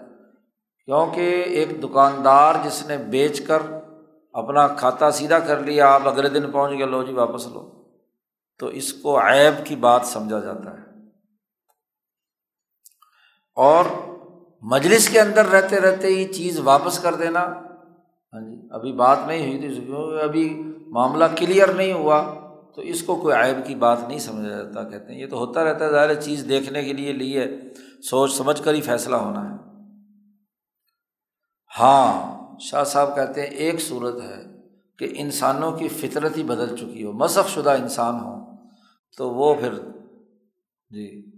[0.85, 3.63] کیونکہ ایک دکاندار جس نے بیچ کر
[4.33, 7.85] اپنا کھاتا سیدھا کر لیا، آپ اگلے دن پہنچ گئے، لو جی واپس لو۔
[8.59, 10.87] تو اس کو عیب کی بات سمجھا جاتا ہے۔
[13.55, 13.85] اور
[14.63, 19.47] مجلس کے اندر رہتے رہتے ہی چیز واپس کر دینا۔ ہاں جی ابھی بات نہیں
[19.47, 20.49] ہوئی تھی ابھی
[20.87, 22.23] معاملہ کلیئر نہیں ہوا
[22.77, 25.65] تو اس کو کوئی عائب کی بات نہیں سمجھا جاتا، کہتے ہیں یہ تو ہوتا
[25.65, 27.47] رہتا ہے، ظاہر چیز دیکھنے کے لیے لیے
[28.11, 29.57] سوچ سمجھ کر ہی فیصلہ ہونا ہے۔
[31.81, 34.43] ہاں شاہ صاحب کہتے ہیں ایک صورت ہے
[34.99, 38.35] کہ انسانوں کی فطرت ہی بدل چکی ہو مذہب شدہ انسان ہو
[39.19, 39.75] تو وہ پھر
[40.91, 41.33] جی۔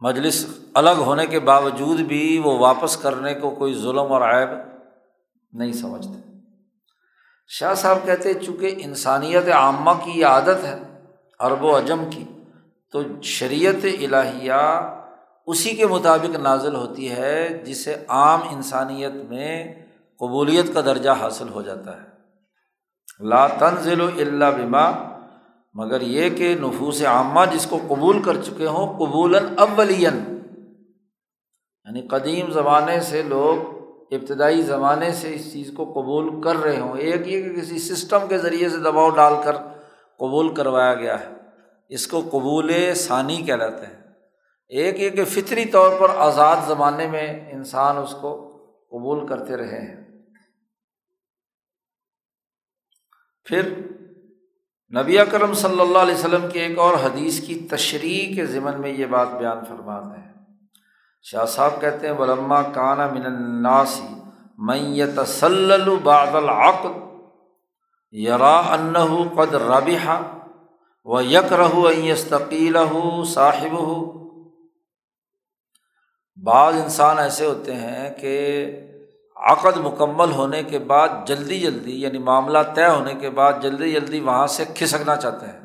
[0.00, 4.48] مجلس الگ ہونے کے باوجود بھی وہ واپس کرنے کو کوئی ظلم اور عائب
[5.52, 6.20] نہیں سمجھتے۔
[7.48, 10.80] شاہ صاحب کہتے چونکہ انسانیت عامہ کی عادت ہے
[11.40, 12.24] عرب و اجم کی،
[12.92, 14.90] تو شریعت الہیہ
[15.46, 19.74] اسی کے مطابق نازل ہوتی ہے جسے عام انسانیت میں
[20.18, 22.06] قبولیت کا درجہ حاصل ہو جاتا ہے۔
[23.20, 25.15] لا تنزل اللہ بما
[25.76, 30.38] مگر یہ کہ نفوس عامہ جس کو قبول کر چکے ہوں قبول اولین
[31.84, 33.76] یعنی قدیم زمانے سے لوگ
[34.14, 38.28] ابتدائی زمانے سے اس چیز کو قبول کر رہے ہوں۔ ایک یہ کہ کسی سسٹم
[38.28, 39.56] کے ذریعے سے دباؤ ڈال کر
[40.18, 41.32] قبول کروایا گیا ہے۔
[41.88, 44.02] اس کو قبول ثانی کہلاتے ہیں۔
[44.68, 48.56] ایک یہ کہ فطری طور پر آزاد زمانے میں انسان اس کو
[48.90, 50.24] قبول کرتے رہے ہیں۔
[53.44, 53.72] پھر
[54.94, 58.90] نبی اکرم صلی اللہ علیہ وسلم کی ایک اور حدیث کی تشریح کے ضمن میں
[58.90, 60.32] یہ بات بیان فرماتے ہیں۔
[61.22, 64.06] شاہ صاحب کہتے ہیں، ولما کانا من الناسی
[64.58, 66.98] میت صلی بعد العقد،
[68.12, 70.20] یرا انہ قد ربحا
[71.04, 72.76] و یک رہو استقیل
[73.24, 73.96] صاحب ہو
[76.42, 78.34] بعض انسان ایسے ہوتے ہیں کہ
[79.36, 84.20] عقد مکمل ہونے کے بعد جلدی جلدی یعنی معاملہ طے ہونے کے بعد جلدی جلدی
[84.20, 85.60] وہاں سے کھسکنا چاہتے ہیں۔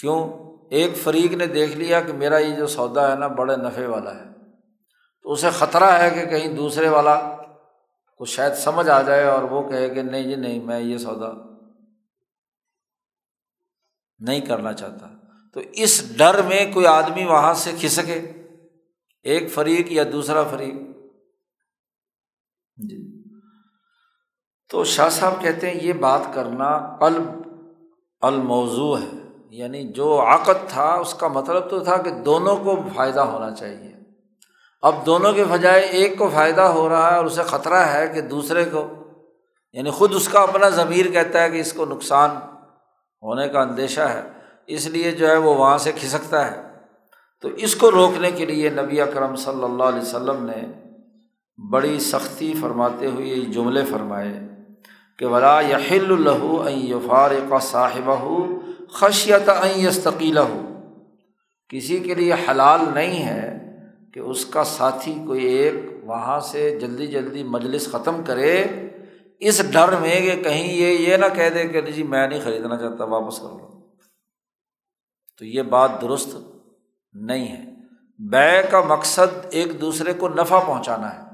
[0.00, 0.28] کیوں؟
[0.70, 4.14] ایک فریق نے دیکھ لیا کہ میرا یہ جو سودا ہے نا، بڑے نفے والا
[4.14, 4.24] ہے۔
[5.22, 7.36] تو اسے خطرہ ہے کہ کہیں دوسرے والا
[8.16, 11.32] کو شاید سمجھ آ جائے اور وہ کہے کہ نہیں جی نہیں، میں یہ سودا
[14.18, 15.08] نہیں کرنا چاہتا۔
[15.54, 18.32] تو اس ڈر میں کوئی آدمی وہاں سے کھسکے،
[19.22, 20.97] ایک فریق یا دوسرا فریق۔
[22.78, 23.22] جی۔
[24.70, 27.24] تو شاہ صاحب کہتے ہیں یہ بات کرنا قلب،
[28.20, 33.20] الموضوع ہے۔ یعنی جو عقد تھا، اس کا مطلب تو تھا کہ دونوں کو فائدہ
[33.20, 33.92] ہونا چاہیے۔
[34.82, 38.20] اب دونوں کے بجائے ایک کو فائدہ ہو رہا ہے اور اسے خطرہ ہے کہ
[38.20, 38.88] دوسرے کو
[39.72, 42.30] یعنی خود اس کا اپنا ضمیر کہتا ہے کہ اس کو نقصان
[43.22, 44.22] ہونے کا اندیشہ ہے۔
[44.66, 46.62] اس لیے جو ہے وہ وہاں سے کھسکتا ہے۔
[47.42, 50.87] تو اس کو روکنے کے لیے نبی اکرم صلی اللہ علیہ وسلم نے
[51.58, 54.40] بڑی سختی فرماتے ہوئے یہ جملے فرمائے
[55.18, 58.46] کہ ولا یحل الہو یفار کا صاحبہ
[58.92, 60.62] خشیت یستقیلہ ہو
[61.68, 63.58] کسی کے لیے حلال نہیں ہے
[64.14, 68.64] کہ اس کا ساتھی کوئی ایک وہاں سے جلدی جلدی مجلس ختم کرے۔
[69.40, 72.76] اس ڈر میں کہ کہیں یہ یہ نہ کہہ دے کہ جی میں نہیں خریدنا
[72.76, 73.86] چاہتا، واپس کر لو
[75.38, 76.36] تو یہ بات درست
[77.12, 77.64] نہیں ہے۔
[78.18, 81.27] بے کا مقصد ایک دوسرے کو نفع پہنچانا ہے۔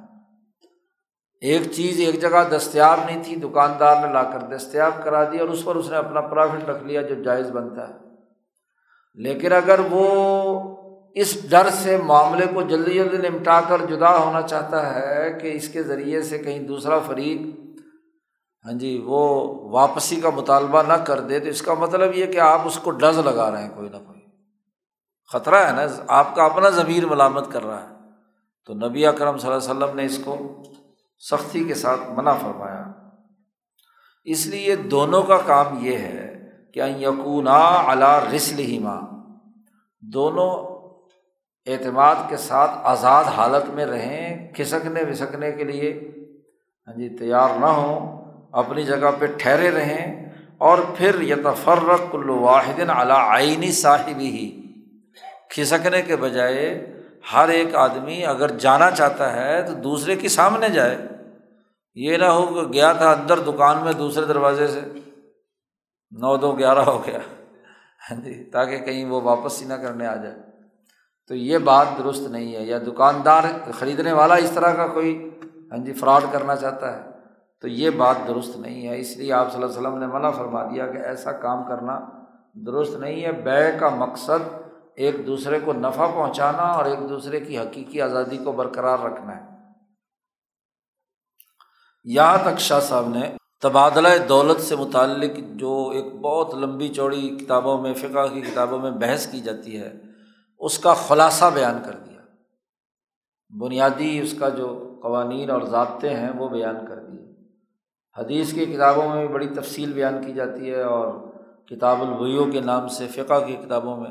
[1.44, 5.48] ایک چیز ایک جگہ دستیاب نہیں تھی، دکاندار نے لا کر دستیاب کرا دی اور
[5.48, 7.94] اس پر اس نے اپنا پرافٹ رکھ لیا جو جائز بنتا ہے۔
[9.14, 10.76] لیکن اگر وہ
[11.14, 15.68] اس ڈر سے معاملے کو جلدی جلدی نمٹا کر جدا ہونا چاہتا ہے کہ اس
[15.68, 17.40] کے ذریعے سے کہیں دوسرا فریق
[18.64, 22.38] ہاں جی وہ واپسی کا مطالبہ نہ کر دے، تو اس کا مطلب یہ کہ
[22.38, 24.20] آپ اس کو ڈز لگا رہے ہیں کوئی نہ کوئی۔
[25.32, 27.94] خطرہ ہے نا، آپ کا اپنا ضمیر ملامت کر رہا ہے۔
[28.66, 30.36] تو نبی اکرم صلی اللہ علیہ وسلم نے اس کو
[31.30, 32.84] سختی کے ساتھ منع فرمایا۔
[34.24, 39.00] اس لیے دونوں کا کام یہ ہے کہ یقون علا رسل ہی ماں
[40.02, 40.52] دونوں
[41.66, 45.92] اعتماد کے ساتھ آزاد حالت میں رہیں کھسکنے وسکنے کے لیے۔
[46.88, 53.24] ہاں جی تیار نہ ہوں، اپنی جگہ پہ ٹھہرے رہیں اور پھر یتفرق الواحد علا
[53.28, 54.46] آئینی صاحبی ہی
[55.50, 56.68] کھسکنے کے بجائے
[57.32, 60.96] ہر ایک آدمی اگر جانا چاہتا ہے تو دوسرے کے سامنے جائے۔
[61.94, 64.80] یہ نہ ہو کہ گیا تھا اندر دکان میں دوسرے دروازے سے۔
[66.10, 67.18] نو دو گیارہ ہو گیا۔
[68.10, 70.34] ہاں جی تاکہ کہیں وہ واپس ہی نہ کرنے آ جائے۔
[71.28, 73.44] تو یہ بات درست نہیں ہے۔ یا دکاندار
[73.78, 75.30] خریدنے والا اس طرح کا کوئی
[75.72, 77.10] ہاں جی فراڈ کرنا چاہتا ہے۔
[77.60, 80.30] تو یہ بات درست نہیں ہے۔ اس لیے آپ صلی اللہ علیہ وسلم نے منع
[80.30, 82.00] فرما دیا کہ ایسا کام کرنا
[82.54, 84.54] درست نہیں ہے۔ بے کا مقصد
[84.96, 89.53] ایک دوسرے کو نفع پہنچانا اور ایک دوسرے کی حقیقی آزادی کو برقرار رکھنا ہے۔
[92.04, 93.20] یہاں تک شاہ صاحب نے
[93.62, 98.90] تبادلہ دولت سے متعلق جو ایک بہت لمبی چوڑی کتابوں میں، فقہ کی کتابوں میں
[98.90, 99.92] بحث کی جاتی ہے،
[100.58, 102.20] اس کا خلاصہ بیان کر دیا۔
[103.60, 107.24] بنیادی اس کا جو قوانین اور ضابطے ہیں وہ بیان کر دیے۔
[108.18, 111.14] حدیث کی کتابوں میں بھی بڑی تفصیل بیان کی جاتی ہے اور
[111.66, 114.10] کتاب البیو کے نام سے فقہ کی کتابوں میں۔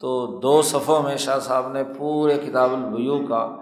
[0.00, 3.56] تو دو صفوں میں شاہ صاحب نے پورے کتاب البیو کا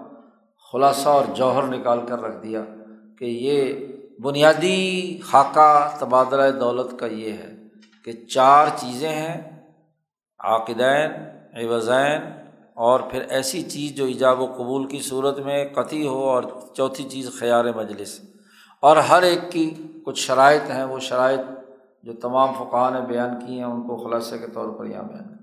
[0.71, 2.63] خلاصہ اور جوہر نکال کر رکھ دیا۔
[3.19, 3.73] کہ یہ
[4.21, 7.55] بنیادی خاکہ تبادلہ دولت کا یہ ہے
[8.05, 9.63] کہ چار چیزیں ہیں
[10.39, 11.11] عاقدین
[11.53, 12.21] عوضین
[12.73, 16.43] اور پھر ایسی چیز جو ایجاب و قبول کی صورت میں قطعی ہو اور
[16.73, 18.19] چوتھی چیز خیار مجلس۔
[18.79, 19.73] اور ہر ایک کی
[20.05, 21.39] کچھ شرائط ہیں، وہ شرائط
[22.03, 25.37] جو تمام فقہ نے بیان کی ہیں، ان کو خلاصے کے طور پر یہاں بیان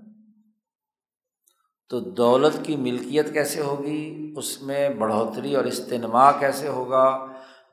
[1.89, 7.25] تو دولت کی ملکیت کیسے ہوگی؟ اس میں بڑھوتری اور استنما کیسے ہوگا؟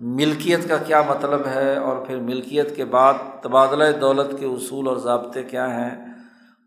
[0.05, 4.96] ملکیت کا کیا مطلب ہے اور پھر ملکیت کے بعد تبادلہ دولت کے اصول اور
[4.96, 6.07] ضابطے کیا ہیں؟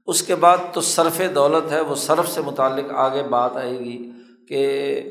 [0.07, 4.11] اس کے بعد تو صرف دولت ہے، وہ صرف سے متعلق آگے بات آئے گی
[4.47, 5.01] کہ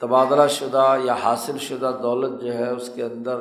[0.00, 3.40] تبادلہ شدہ یا حاصل شدہ دولت جو ہے اس کے اندر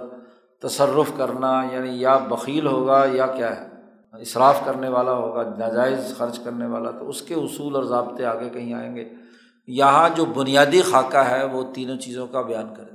[0.61, 3.67] تصرف کرنا یعنی یا بخیل ہوگا یا کیا ہے؟
[4.13, 8.49] اصراف کرنے والا ہوگا، ناجائز خرچ کرنے والا، تو اس کے اصول اور ضابطے آگے
[8.49, 9.09] کہیں آئیں گے۔
[9.67, 12.94] یہاں جو بنیادی خاکہ ہے، وہ تینوں چیزوں کا بیان کر دیا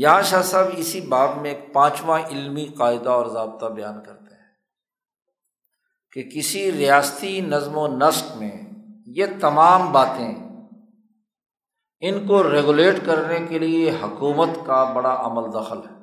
[0.00, 4.46] یہاں شاہ صاحب اسی باب میں ایک پانچواں علمی قاعدہ اور ضابطہ بیان کرتے ہیں
[6.12, 8.50] کہ کسی ریاستی نظم و نسق میں
[9.06, 10.48] یہ تمام باتیں
[12.00, 15.94] ان کو ریگولیٹ کرنے کے لیے حکومت کا بڑا عمل دخل ہے۔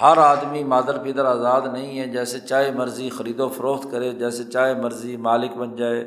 [0.00, 4.44] ہر آدمی مادر پیدر آزاد نہیں ہے، جیسے چاہے مرضی خرید و فروخت کرے، جیسے
[4.44, 6.04] چاہے مرضی مالک بن جائے،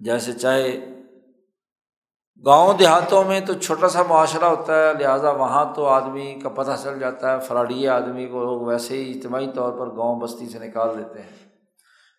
[0.00, 0.86] جیسے چاہے
[2.46, 6.70] گاؤں دیہاتوں میں تو چھوٹا سا معاشرہ ہوتا ہے، لہٰذا وہاں تو آدمی کا پتہ
[6.82, 10.58] چل جاتا ہے، فراڈی آدمی کو لوگ ویسے ہی اجتماعی طور پر گاؤں بستی سے
[10.58, 11.48] نکال دیتے ہیں۔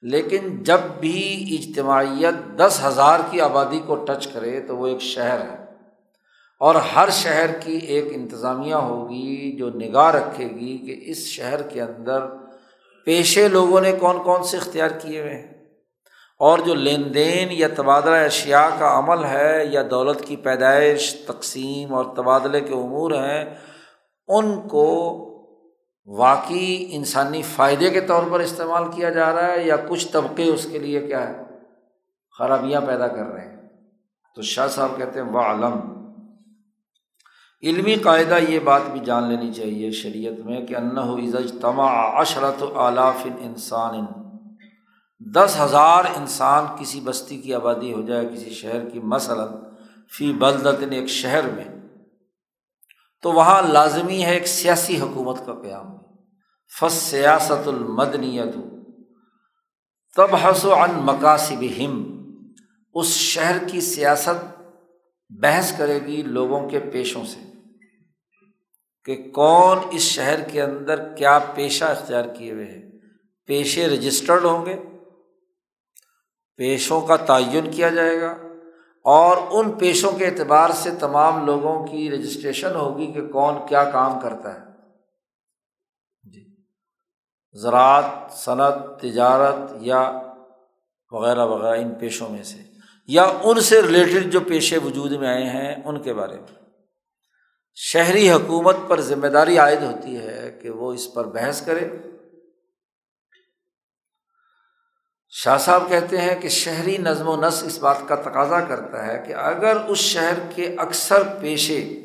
[0.01, 5.41] لیکن جب بھی اجتماعیت دس ہزار کی آبادی کو ٹچ کرے تو وہ ایک شہر
[5.41, 5.65] ہے۔
[6.59, 11.81] اور ہر شہر کی ایک انتظامیہ ہوگی جو نگاہ رکھے گی کہ اس شہر کے
[11.81, 12.19] اندر
[13.05, 15.54] پیشے لوگوں نے کون کون سے اختیار کیے ہوئے ہیں۔
[16.37, 21.93] اور جو لین دین یا تبادلہ اشیا کا عمل ہے یا دولت کی پیدائش، تقسیم
[21.93, 23.55] اور تبادلے کے امور ہیں،
[24.27, 25.21] ان کو
[26.05, 30.67] واقعی انسانی فائدے کے طور پر استعمال کیا جا رہا ہے یا کچھ طبقے اس
[30.71, 31.41] کے لیے کیا ہے؟
[32.39, 33.55] خرابیاں پیدا کر رہے ہیں۔
[34.35, 35.95] تو شاہ صاحب کہتے ہیں وہ عالم
[37.63, 41.15] علمی قاعدہ یہ بات بھی جان لینی چاہیے شریعت میں کہ انّا
[41.61, 44.24] تما عشرت آلاف انسان
[45.33, 49.47] دس ہزار انسان کسی بستی کی آبادی ہو جائے، کسی شہر کی، مثلاً
[50.17, 51.63] فی بلدن ایک شہر میں،
[53.21, 55.85] تو وہاں لازمی ہے ایک سیاسی حکومت کا قیام۔
[56.79, 58.55] فس سیاست المدنیت
[60.15, 62.23] تب حس و ان مقاصب ہم
[62.93, 64.61] اس شہر کی سیاست
[65.29, 67.39] بحث کرے گی لوگوں کے پیشوں سے
[69.05, 72.91] کہ کون اس شہر کے اندر کیا پیشہ اختیار کیے ہوئے ہیں۔
[73.45, 74.75] پیشے رجسٹرڈ ہوں گے
[76.57, 78.31] پیشوں کا تعین کیا جائے گا
[79.03, 84.19] اور ان پیشوں کے اعتبار سے تمام لوگوں کی رجسٹریشن ہوگی کہ کون کیا کام
[84.19, 84.59] کرتا ہے۔
[86.33, 86.55] جی۔
[87.53, 90.21] زراعت، صنعت، تجارت یا
[91.11, 92.57] وغیرہ وغیرہ ان پیشوں میں سے
[93.07, 96.61] یا ان سے ریلیٹڈ جو پیشے وجود میں آئے ہیں ان کے بارے میں۔
[97.75, 101.89] شہری حکومت پر ذمہ داری عائد ہوتی ہے کہ وہ اس پر بحث کرے۔
[105.33, 109.23] شاہ صاحب کہتے ہیں کہ شہری نظم و نسق اس بات کا تقاضا کرتا ہے
[109.27, 112.01] کہ اگر اس شہر کے اکثر پیشے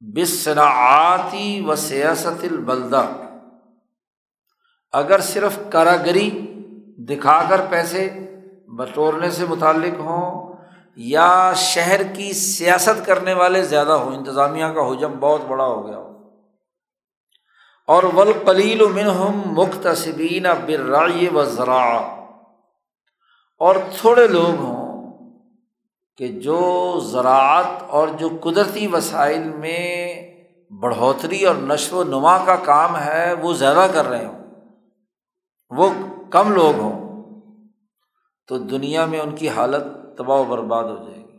[0.00, 3.06] بصنعتی و سیاست البلدہ،
[4.92, 6.30] اگر صرف کاراگری
[7.08, 8.08] دکھا کر پیسے
[8.68, 10.52] بٹورنے سے متعلق ہوں
[10.96, 16.01] یا شہر کی سیاست کرنے والے زیادہ ہوں، انتظامیہ کا حجم بہت بڑا ہو گیا۔
[17.86, 21.96] اور ولقلیل منہم مختصبین برائے و ذرا
[23.58, 25.02] اور تھوڑے لوگ ہوں
[26.16, 30.22] کہ جو زراعت اور جو قدرتی وسائل میں
[30.70, 34.38] بڑھوتری اور نشو و نما کا کام ہے، وہ زیادہ کر رہے ہوں۔
[35.70, 35.90] وہ
[36.30, 37.02] کم لوگ ہوں
[38.48, 39.84] تو دنیا میں ان کی حالت
[40.18, 41.38] تباہ و برباد ہو جائے گی۔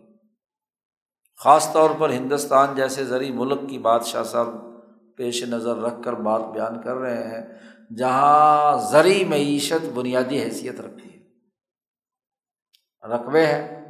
[1.37, 4.72] خاص طور پر ہندوستان جیسے زرعی ملک کی بادشاہ صاحب
[5.17, 7.59] پیش نظر رکھ کر بات بیان کر رہے ہیں،
[7.95, 11.13] جہاں زرعی معیشت بنیادی حیثیت رکھتی ہے۔
[13.07, 13.85] رقبے ہیں،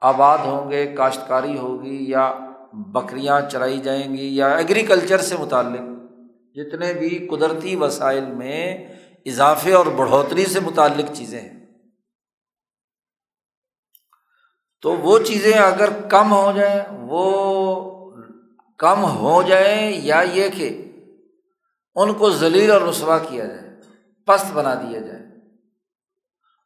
[0.00, 2.34] آباد ہوں گے، کاشتکاری ہوگی یا
[2.72, 5.98] بکریاں چرائی جائیں گی یا ایگریکلچر سے متعلق۔
[6.54, 8.88] جتنے بھی قدرتی وسائل میں
[9.26, 11.58] اضافے اور بڑھوتری سے متعلق چیزیں ہیں۔
[14.82, 17.97] تو وہ چیزیں اگر کم ہو جائیں، وہ
[18.78, 20.84] کم ہو جائیں یا یہ کہ
[21.94, 23.80] ان کو ذلیل اور رسوا کیا جائے،
[24.26, 25.18] پست بنا دیا جائے۔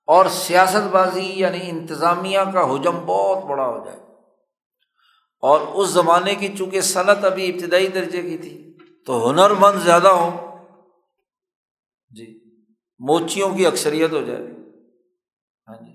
[0.07, 3.99] اور سیاست بازی یعنی انتظامیہ کا حجم بہت بڑا ہو جائے۔
[5.41, 10.09] اور اس زمانے کی چونکہ صنعت ابھی ابتدائی درجے کی تھی، تو ہنر مند زیادہ
[10.09, 10.57] ہو۔
[12.17, 12.41] جی
[12.99, 14.47] موچیوں کی اکثریت ہو جائے۔
[15.69, 15.93] ہاں جی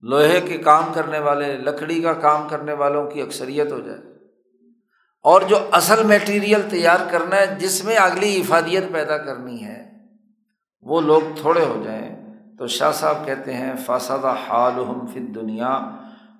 [0.00, 4.07] لوہے کے کام کرنے والے، لکڑی کا کام کرنے والوں کی اکثریت ہو جائے۔
[5.22, 9.90] اور جو اصل میٹیریل تیار کرنا ہے، جس میں اگلی افادیت پیدا کرنی ہے،
[10.80, 12.18] وہ لوگ تھوڑے ہو جائیں۔
[12.58, 14.74] تو شاہ صاحب کہتے ہیں فاصدہ حال
[15.14, 15.90] فی دنیا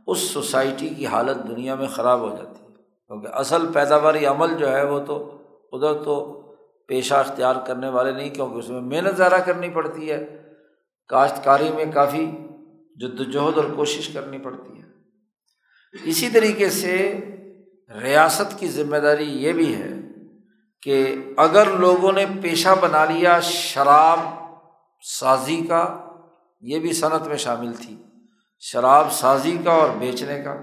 [0.06, 2.68] اس سوسائٹی کی حالت دنیا میں خراب ہو جاتی ہے۔
[3.06, 6.42] کیونکہ اصل پیداواری عمل جو ہے، وہ تو ادھر تو
[6.88, 10.42] پیشہ اختیار کرنے والے نہیں، کیونکہ اس میں محنت زیادہ کرنی پڑتی ہے۔
[11.08, 12.30] کاشتکاری میں کافی
[12.96, 14.86] جد وجہد اور کوشش کرنی پڑتی ہے۔
[16.04, 17.20] اسی طریقے سے
[17.90, 19.90] ریاست کی ذمہ داری یہ بھی ہے
[20.82, 24.18] کہ اگر لوگوں نے پیشہ بنا لیا شراب
[25.02, 26.10] سازی کا،
[26.60, 27.96] یہ بھی صنعت میں شامل تھی،
[28.58, 30.54] شراب سازی کا اور بیچنے کا،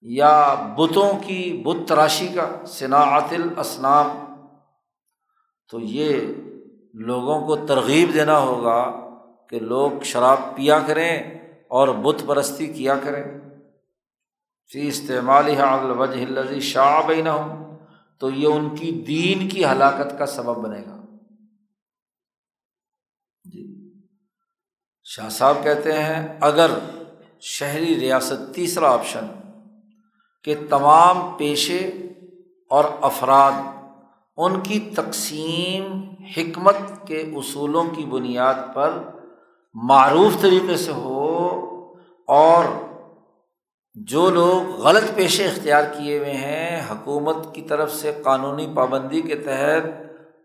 [0.00, 4.08] یا بتوں کی بت تراشی کا، صناعت الاسنام
[5.68, 6.20] تو یہ
[6.94, 8.80] لوگوں کو ترغیب دینا ہوگا
[9.50, 11.18] کہ لوگ شراب پیا کریں
[11.68, 13.49] اور بت پرستی کیا کریں۔
[14.72, 17.78] فی استعمال الوجہ الزی شعب نہ ہوں
[18.18, 20.96] تو یہ ان کی دین کی ہلاکت کا سبب بنے گا۔
[23.44, 23.92] جی۔
[25.04, 26.70] شاہ صاحب کہتے ہیں، اگر
[27.40, 29.26] شہری ریاست تیسرا آپشن
[30.44, 31.78] کہ تمام پیشے
[32.70, 33.52] اور افراد
[34.36, 38.90] ان کی تقسیم حکمت کے اصولوں کی بنیاد پر
[39.74, 41.26] معروف طریقے سے ہو
[42.28, 42.64] اور
[43.94, 49.34] جو لوگ غلط پیشے اختیار کیے ہوئے ہیں، حکومت کی طرف سے قانونی پابندی کے
[49.34, 49.82] تحت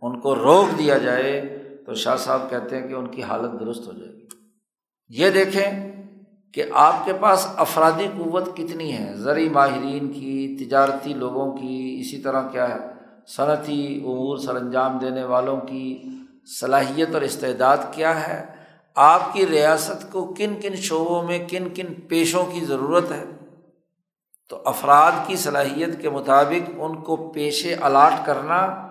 [0.02, 3.88] ان کو روک دیا جائے، تو شاہ صاحب کہتے ہیں کہ ان کی حالت درست
[3.88, 4.28] ہو جائے گی۔
[5.10, 5.91] یہ دیکھیں
[6.54, 12.18] کہ آپ کے پاس افرادی قوت کتنی ہے، زرعی ماہرین کی، تجارتی لوگوں کی، اسی
[12.18, 12.80] طرح کیا ہے،
[13.28, 16.04] صنعتی امور سر انجام دینے والوں کی
[16.60, 18.46] صلاحیت اور استعداد کیا ہے؟
[18.96, 23.24] آپ کی ریاست کو کن کن شعبوں میں کن کن پیشوں کی ضرورت ہے؟
[24.50, 28.88] تو افراد کی صلاحیت کے مطابق ان کو پیشے الاٹ کرنا،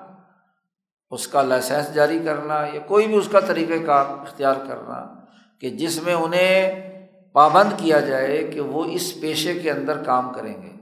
[1.11, 5.15] اس کا لائسنس جاری کرنا یا کوئی بھی اس کا طریقۂ کار اختیار کرنا
[5.61, 6.81] کہ جس میں انہیں
[7.33, 10.73] پابند کیا جائے کہ وہ اس پیشے کے اندر کام کریں گے۔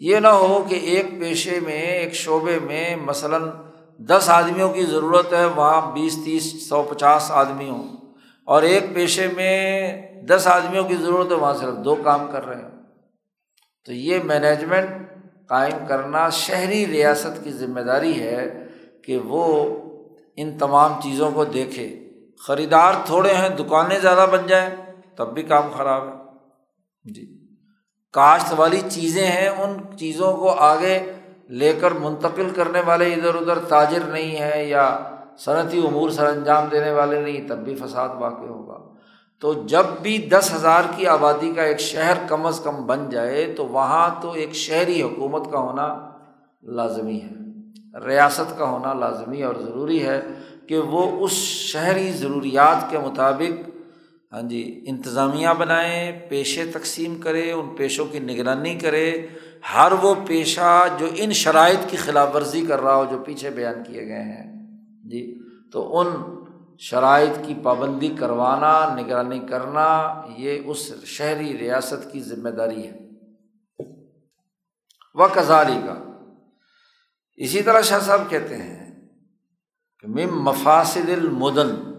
[0.00, 3.50] یہ نہ ہو کہ ایک پیشے میں، ایک شعبے میں مثلاً
[3.98, 7.96] دس آدمیوں کی ضرورت ہے، وہاں بیس، تیس، سو، پچاس آدمی ہوں
[8.44, 12.62] اور ایک پیشے میں دس آدمیوں کی ضرورت ہے، وہاں صرف دو کام کر رہے
[12.62, 12.77] ہیں۔
[13.86, 14.88] تو یہ مینجمنٹ
[15.46, 18.66] قائم کرنا شہری ریاست کی ذمہ داری ہے
[19.04, 19.76] کہ وہ
[20.36, 22.10] ان تمام چیزوں کو دیکھے۔
[22.46, 24.70] خریدار تھوڑے ہیں، دکانیں زیادہ بن جائیں،
[25.16, 26.12] تب بھی کام خراب ہے۔
[27.14, 27.38] جی۔
[28.12, 31.12] کاشت والی چیزیں ہیں، ان چیزوں کو آگے
[31.48, 36.68] لے کر منتقل کرنے والے ادھر ادھر تاجر نہیں ہے یا صنعتی امور سر انجام
[36.72, 38.87] دینے والے نہیں، تب بھی فساد واقع ہوگا۔
[39.42, 43.44] تو جب بھی دس ہزار کی آبادی کا ایک شہر کم از کم بن جائے
[43.56, 45.86] تو وہاں تو ایک شہری حکومت کا ہونا
[46.62, 50.20] لازمی ہے، ریاست کا ہونا لازمی اور ضروری ہے
[50.68, 51.32] کہ وہ اس
[51.72, 53.68] شہری ضروریات کے مطابق
[54.32, 59.10] ہاں جی انتظامیہ بنائیں پیشے تقسیم کرے، ان پیشوں کی نگرانی کرے،
[59.74, 63.82] ہر وہ پیشہ جو ان شرائط کی خلاف ورزی کر رہا ہو، جو پیچھے بیان
[63.84, 64.44] کیے گئے ہیں
[65.10, 65.22] جی
[65.72, 66.06] تو ان
[66.78, 72.98] شرائط کی پابندی کروانا، نگرانی کرنا، یہ اس شہری ریاست کی ذمہ داری ہے۔
[75.14, 75.94] وہ کزاری کا
[77.36, 79.08] اسی طرح شاہ صاحب کہتے ہیں
[79.98, 81.92] کہ مم مفاصل المدن،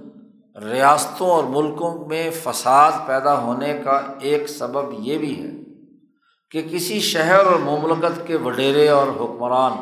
[0.69, 5.51] ریاستوں اور ملکوں میں فساد پیدا ہونے کا ایک سبب یہ بھی ہے
[6.51, 9.77] کہ کسی شہر اور مملکت کے وڈیرے اور حکمران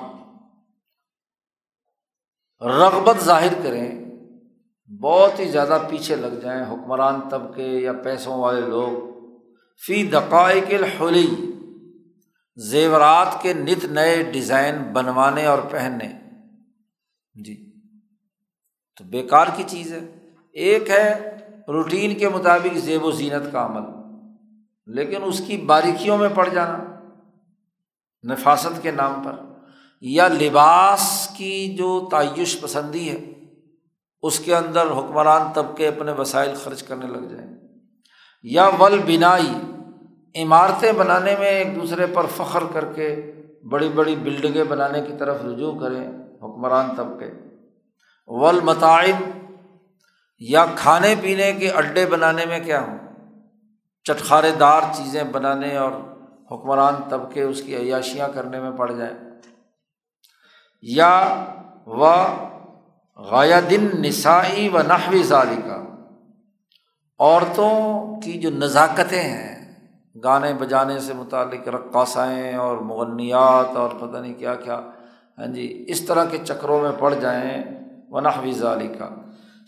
[2.61, 4.06] رغبت ظاہر کریں
[5.01, 9.17] بہت ہی زیادہ پیچھے لگ جائیں حکمران طبقے یا پیسوں والے لوگ۔
[9.85, 11.51] فی دقائق الحلی،
[12.55, 16.09] زیورات کے نت نئے ڈیزائن بنوانے اور پہننے۔
[17.43, 17.71] جی
[18.97, 21.37] تو بیکار کی چیز ہے۔ ایک ہے
[21.67, 23.85] روٹین کے مطابق زیب و زینت کا عمل،
[24.85, 26.99] لیکن اس کی باریکیوں میں پڑ جانا،
[28.33, 29.35] نفاست کے نام پر،
[30.01, 33.33] یا لباس کی جو تعیش پسندی ہے۔
[34.21, 37.57] اس کے اندر حکمران طبقے اپنے وسائل خرچ کرنے لگ جائیں۔
[38.43, 39.53] یا ول بنائی
[40.43, 43.31] عمارتیں بنانے میں ایک دوسرے پر فخر کر کے
[43.71, 47.31] بڑی بڑی بلڈنگیں بنانے کی طرف رجوع کریں حکمران طبقے۔
[48.27, 49.31] ولمتعین
[50.39, 52.97] یا کھانے پینے کے اڈے بنانے میں کیا ہوں؟
[54.03, 55.91] چٹخارے دار چیزیں بنانے اور
[56.51, 59.13] حکمران طبقے اس کی عیاشیاں کرنے میں پڑ جائیں۔
[60.81, 61.43] یا
[61.85, 62.25] و
[63.19, 65.83] غایا دن نسائی و نحوی ظالی کا
[67.19, 69.55] عورتوں کی جو نزاکتیں ہیں،
[70.15, 74.79] گانے بجانے سے متعلق رقاصائیں اور مغنیات اور پتہ نہیں کیا کیا
[75.37, 77.63] ہاں جی اس طرح کے چکروں میں پڑ جائیں
[78.09, 79.09] ونحوی ظالی کا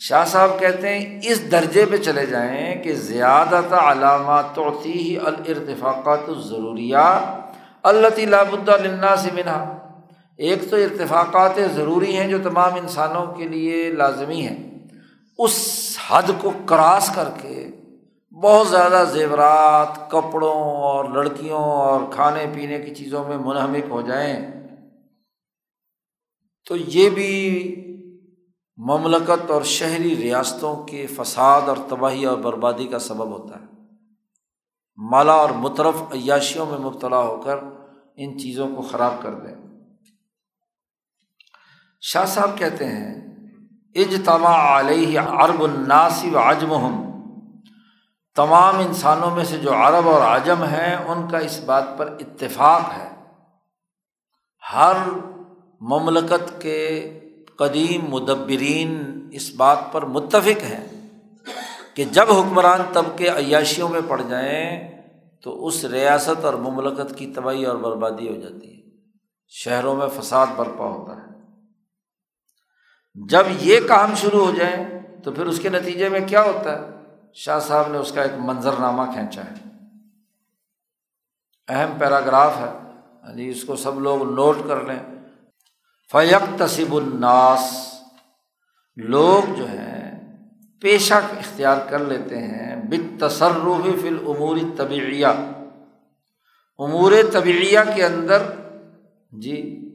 [0.01, 6.29] شاہ صاحب کہتے ہیں، اس درجے پہ چلے جائیں کہ زیادہ علامات توتی ہی الرتفاقات
[6.39, 7.07] ضروریہ
[7.83, 9.63] اللہ لابد النا سے منہا۔
[10.39, 14.87] ایک تو ارتفاقات ضروری ہیں جو تمام انسانوں کے لیے لازمی ہیں۔
[15.37, 17.67] اس حد کو کراس کر کے
[18.43, 24.51] بہت زیادہ زیورات، کپڑوں اور لڑکیوں اور کھانے پینے کی چیزوں میں منہمک ہو جائیں۔
[26.69, 27.75] تو یہ بھی
[28.77, 33.65] مملکت اور شہری ریاستوں کے فساد اور تباہی اور بربادی کا سبب ہوتا ہے۔
[34.97, 37.55] مالا اور مترف عیاشیوں میں مبتلا ہو کر
[38.15, 39.58] ان چیزوں کو خراب کر دیں۔
[42.01, 43.15] شاہ صاحب کہتے ہیں،
[43.95, 47.09] اجتماع علیہ عرب الناسی و عجم
[48.35, 52.81] تمام انسانوں میں سے جو عرب اور عجم ہیں، ان کا اس بات پر اتفاق
[52.97, 53.09] ہے۔
[54.73, 54.95] ہر
[55.81, 57.19] مملکت کے
[57.57, 60.87] قدیم مدبرین اس بات پر متفق ہیں
[61.95, 64.89] کہ جب حکمران طبقے عیاشیوں میں پڑ جائیں،
[65.43, 68.81] تو اس ریاست اور مملکت کی تباہی اور بربادی ہو جاتی ہے۔
[69.47, 71.38] شہروں میں فساد برپا ہوتا ہے۔
[73.27, 76.87] جب یہ کام شروع ہو جائیں تو پھر اس کے نتیجے میں کیا ہوتا ہے؟
[77.33, 79.53] شاہ صاحب نے اس کا ایک منظر نامہ کھینچا ہے۔
[81.67, 82.89] اہم پیراگراف ہے۔
[83.35, 84.99] جی اس کو سب لوگ نوٹ کر لیں۔
[86.11, 87.93] فیق تصب الناس۔
[88.97, 90.37] لوگ جو ہیں،
[90.81, 95.27] پیشہ اختیار کر لیتے ہیں۔ بت تصرف فی العمور طبعیہ
[96.79, 98.41] امور طبعیہ کے اندر
[99.31, 99.85] جی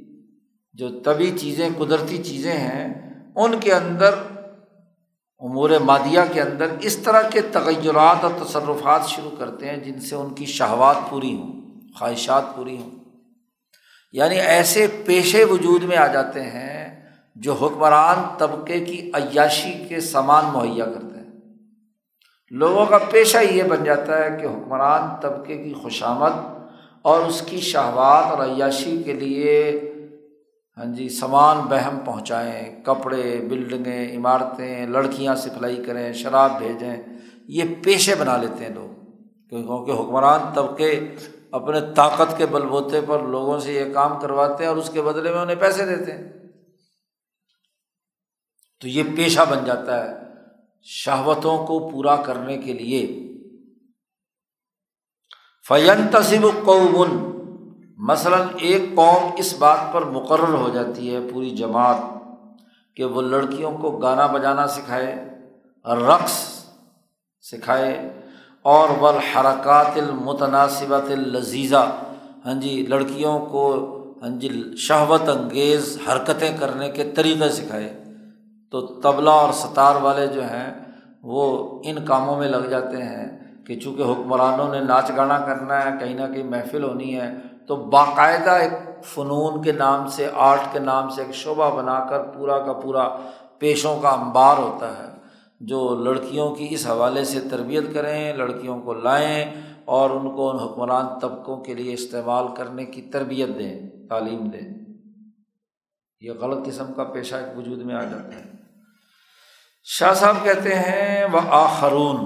[0.73, 3.04] جو طبی چیزیں، قدرتی چیزیں ہیں
[3.37, 4.15] ان کے اندر،
[5.39, 10.17] امور مادیہ کے اندر اس طرح کے تغیرات اور تصرفات شروع کرتے ہیں جن سے
[10.17, 12.91] ان کی شہوات پوری ہوں، خواہشات پوری ہوں۔
[14.13, 20.45] یعنی ایسے پیشے وجود میں آ جاتے ہیں جو حکمران طبقے کی عیاشی کے سامان
[20.53, 21.41] مہیا کرتے ہیں۔
[22.51, 26.33] لوگوں کا پیشہ یہ بن جاتا ہے کہ حکمران طبقے کی خوشامد
[27.03, 29.81] اور اس کی شہوات اور عیاشی کے لیے
[30.77, 36.97] ہاں جی سامان بہم پہنچائیں، کپڑے، بلڈنگیں، عمارتیں، لڑکیاں سپلائی کریں، شراب بھیجیں،
[37.49, 38.95] یہ پیشے بنا لیتے ہیں لوگ۔
[39.49, 41.15] کیونکہ حکمران طبقے
[41.51, 45.03] اپنے طاقت کے بل بوتے پر لوگوں سے یہ کام کرواتے ہیں اور اس کے
[45.03, 46.33] بدلے میں انہیں پیسے دیتے ہیں۔
[48.81, 50.15] تو یہ پیشہ بن جاتا ہے
[50.83, 53.25] شہوتوں کو پورا کرنے کے لیے۔
[55.69, 57.34] فین تصب قومن
[57.99, 61.97] مثلاً ایک قوم اس بات پر مقرر ہو جاتی ہے، پوری جماعت،
[62.97, 65.15] کہ وہ لڑکیوں کو گانا بجانا سکھائے،
[65.87, 66.33] رقص
[67.45, 68.11] سکھائے،
[68.63, 71.85] اور والحرکات المتناسبت الزیزہ
[72.47, 73.65] ہاں جی لڑکیوں کو
[74.23, 77.89] ہاں جی شہوت انگیز حرکتیں کرنے کے طریقے سکھائے۔
[78.71, 80.71] تو طبلہ اور ستار والے جو ہیں،
[81.23, 81.45] وہ
[81.85, 83.27] ان کاموں میں لگ جاتے ہیں
[83.67, 87.33] کہ چونکہ حکمرانوں نے ناچ گانا کرنا ہے، کہیں نہ کہیں محفل ہونی ہے
[87.69, 92.23] تو باقاعدہ ایک فنون کے نام سے، آرٹ کے نام سے ایک شعبہ بنا کر
[92.23, 93.17] پورا کا پورا
[93.59, 95.15] پیشوں کا امبار ہوتا ہے،
[95.61, 100.57] جو لڑکیوں کی اس حوالے سے تربیت کریں، لڑکیوں کو لائیں اور ان کو ان
[100.57, 104.75] حکمران طبقوں کے لیے استعمال کرنے کی تربیت دیں، تعلیم دیں۔
[106.21, 108.51] یہ غلط قسم کا پیشہ ایک وجود میں آ جاتا ہے۔
[109.85, 112.17] شاہ صاحب کہتے ہیں وہ آخرون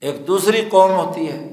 [0.00, 1.51] ایک دوسری قوم ہوتی ہے۔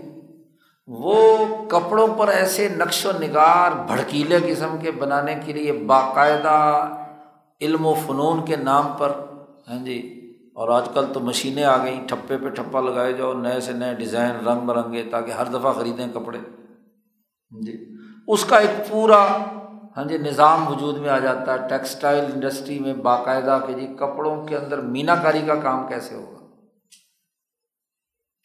[0.89, 6.55] وہ کپڑوں پر ایسے نقش و نگار بھڑکیلے قسم کے بنانے کے لیے باقاعدہ
[7.61, 9.11] علم و فنون کے نام پر
[9.69, 10.15] ہیں جی
[10.53, 13.93] اور آج کل تو مشینیں آ گئیں، ٹھپے پہ ٹھپا لگائے جاؤ، نئے سے نئے
[13.93, 17.95] ڈیزائن، رنگ برنگے، تاکہ ہر دفعہ خریدیں کپڑے ہاں جی۔
[18.27, 19.23] اس کا ایک پورا
[19.97, 24.47] ہاں جی نظام وجود میں آ جاتا ہے، ٹیکسٹائل انڈسٹری میں باقاعدہ کہ جی کپڑوں
[24.47, 26.37] کے اندر مینا کاری کا کام کیسے ہوگا؟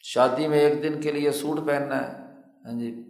[0.01, 2.24] شادی میں ایک دن کے لیے سوٹ پہننا ہے
[2.65, 3.03] ہاں جی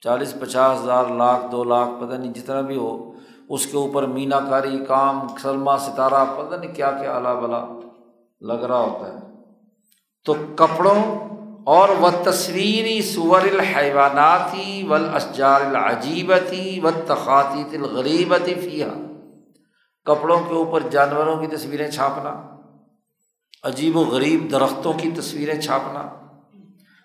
[0.00, 3.12] چالیس پچاس ہزار، لاکھ، دو لاکھ، پتہ نہیں جتنا بھی ہو،
[3.48, 7.64] اس کے اوپر مینا کاری، کام سلما ستارہ، پتہ نہیں کیا کیا اعلیٰ بلا
[8.40, 9.18] لگ رہا ہوتا ہے۔
[10.24, 11.28] تو کپڑوں
[11.66, 18.88] اور و تصویری سور الحیواناتی ولاشجار العجیبتی و تخاطی الغریبتی فیا
[20.04, 22.56] کپڑوں کے اوپر جانوروں کی تصویریں چھاپنا،
[23.62, 26.08] عجیب و غریب درختوں کی تصویریں چھاپنا۔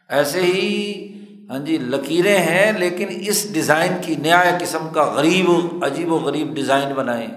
[0.09, 1.18] ایسے ہی
[1.49, 5.49] ہاں جی لکیریں ہیں لیکن اس ڈیزائن کی، نیا قسم کا غریب،
[5.85, 7.27] عجیب و غریب ڈیزائن بنائیں۔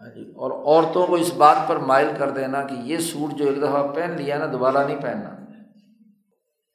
[0.00, 3.46] ہاں جی اور عورتوں کو اس بات پر مائل کر دینا کہ یہ سوٹ جو
[3.46, 5.30] ایک دفعہ پہن لیا نا، دوبارہ نہیں پہننا۔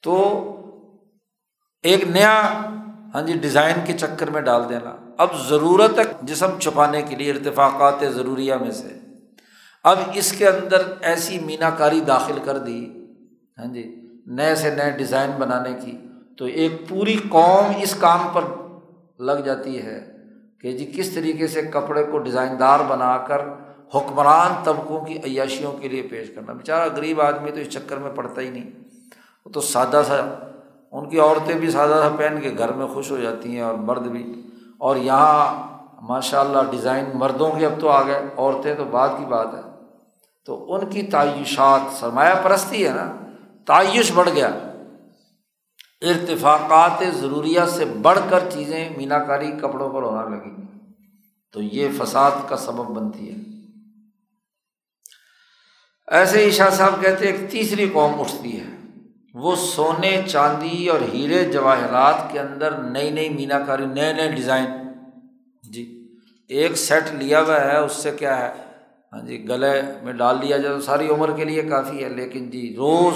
[0.03, 0.13] تو
[1.83, 2.63] ایک نیا
[3.13, 7.31] ہاں جی ڈیزائن کے چکر میں ڈال دینا۔ اب ضرورت ہے جسم چھپانے کے لیے
[7.31, 8.99] ارتفاقات ضروریہ میں سے۔
[9.83, 12.89] اب اس کے اندر ایسی مینا کاری داخل کر دی
[13.57, 15.97] ہاں جی نئے سے نئے ڈیزائن بنانے کی۔
[16.37, 18.41] تو ایک پوری قوم اس کام پر
[19.19, 20.11] لگ جاتی ہے
[20.61, 23.41] کہ جی کس طریقے سے کپڑے کو ڈیزائن دار بنا کر
[23.95, 28.11] حکمران طبقوں کی عیاشیوں کے لیے پیش کرنا۔ بیچارہ غریب آدمی تو اس چکر میں
[28.15, 28.71] پڑتا ہی نہیں۔
[29.45, 30.15] وہ تو سادہ سا،
[30.91, 33.73] ان کی عورتیں بھی سادہ سا پہن کے گھر میں خوش ہو جاتی ہیں اور
[33.73, 35.67] مرد بھی۔ اور یہاں
[36.01, 39.61] ماشاء اللہ ڈیزائن مردوں کے اب تو آ گئے، عورتیں تو بعد کی بات ہے۔
[40.45, 43.15] تو ان کی تعیشات، سرمایہ پرستی ہے نا،
[43.65, 44.49] تعیش بڑھ گیا۔
[46.03, 50.51] ارتفاقات ضروریات سے بڑھ کر چیزیں مینا کاری کپڑوں پر ہونا لگی
[51.51, 53.37] تو یہ فساد کا سبب بنتی ہے۔
[56.07, 58.65] ایسے ہی شاہ صاحب کہتے ایک تیسری قوم اٹھتی ہے۔
[59.33, 64.65] وہ سونے، چاندی اور ہیرے جواہرات کے اندر نئی نئی مینا کاری نئے نئے ڈیزائن۔
[65.71, 66.07] جی
[66.47, 68.53] ایک سیٹ لیا ہوا ہے، اس سے کیا ہے؟
[69.13, 72.49] ہاں جی گلے میں ڈال لیا جائے تو ساری عمر کے لیے کافی ہے، لیکن
[72.49, 73.13] جی روز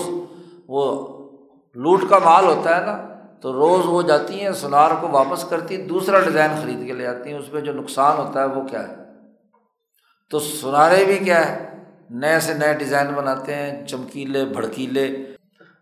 [0.67, 1.16] وہ
[1.84, 2.97] لوٹ کا مال ہوتا ہے نا،
[3.41, 7.30] تو روز وہ جاتی ہیں، سونار کو واپس کرتی دوسرا ڈیزائن خرید کے لے آتی
[7.30, 8.95] ہیں، اس میں جو نقصان ہوتا ہے وہ کیا ہے؟
[10.32, 11.65] تو سنارے بھی کیا ہے،
[12.09, 15.07] نئے سے نئے ڈیزائن بناتے ہیں، چمکیلے، بھڑکیلے۔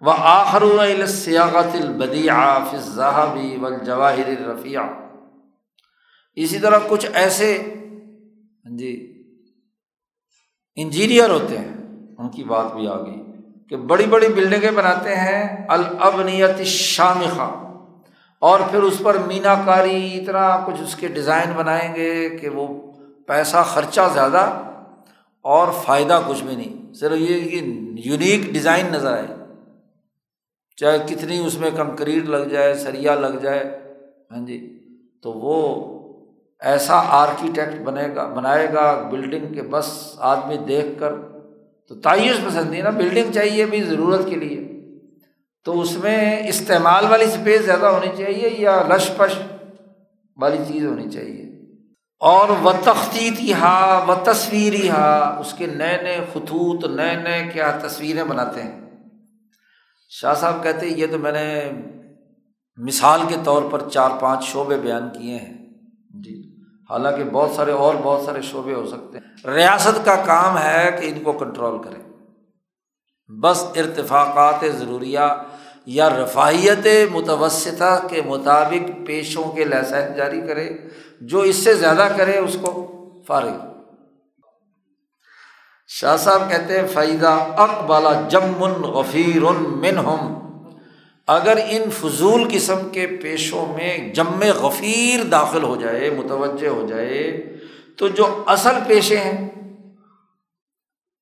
[0.02, 0.64] و آخر
[1.08, 4.82] سیاقت البدی آفظی و جواہر رفیع
[6.38, 7.58] اسی طرح کچھ ایسے
[8.66, 8.92] ہاں جی
[10.78, 11.74] انجینئر ہوتے ہیں،
[12.18, 13.22] ان کی بات بھی آ گئی
[13.70, 17.62] کہ بڑی بڑی بلڈنگیں بناتے ہیں البنیت شامخہ
[18.40, 22.92] اور پھر اس پر مینا کاری اتنا کچھ اس کے ڈیزائن بنائیں گے کہ وہ
[23.28, 24.62] پیسہ خرچہ زیادہ
[25.42, 27.62] اور فائدہ کچھ بھی نہیں۔ صرف یہ کہ
[28.06, 29.28] یونیک ڈیزائن نظر آئے۔
[30.76, 33.80] چاہے کتنی اس میں کنکریٹ لگ جائے، سریا لگ جائے
[34.32, 34.80] ہاں جی
[35.24, 35.86] تو وہ
[36.60, 41.14] ایسا آرکیٹیکٹ بنے گا، بنائے گا، بلڈنگ کے بس آدمی دیکھ کر
[41.88, 44.72] تو تعیش پسندی نا بلڈنگ چاہیے بھی ضرورت کے لیے۔
[45.64, 49.40] تو اس میں استعمال والی اسپیس زیادہ ہونی چاہیے یا لش پش
[50.38, 51.46] والی چیز ہونی چاہیے۔
[52.20, 57.78] اور و تختی ہا و تصویری ہا اس کے نئے نئے خطوط، نئے نئے کیا
[57.82, 58.82] تصویریں بناتے ہیں۔
[60.10, 61.72] شاہ صاحب کہتے یہ تو میں نے
[62.78, 65.54] مثال کے طور پر چار پانچ شعبے بیان کیے ہیں۔
[66.24, 66.45] جی۔
[66.90, 71.06] حالانکہ بہت سارے اور بہت سارے شعبے ہو سکتے ہیں۔ ریاست کا کام ہے کہ
[71.06, 72.02] ان کو کنٹرول کرے۔
[73.40, 75.20] بس ارتفاقات ضروریہ
[75.86, 80.70] یا رفاہیت متوسطہ کے مطابق پیشوں کے لائسنس جاری کرے۔
[81.22, 82.92] جو اس سے زیادہ کرے اس کو
[83.28, 83.58] فارغ۔
[85.88, 90.45] شاہ صاحب کہتے ہیں فائدہ اقبالا جمن غفیر من ہم
[91.28, 97.42] اگر ان فضول قسم کے پیشوں میں جم غفیر داخل ہو جائے، متوجہ ہو جائے،
[97.98, 99.50] تو جو اصل پیشے ہیں،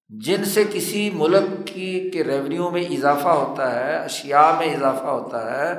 [0.09, 5.39] جن سے کسی ملک کی کے ریونیو میں اضافہ ہوتا ہے اشیا میں اضافہ ہوتا
[5.51, 5.73] ہے،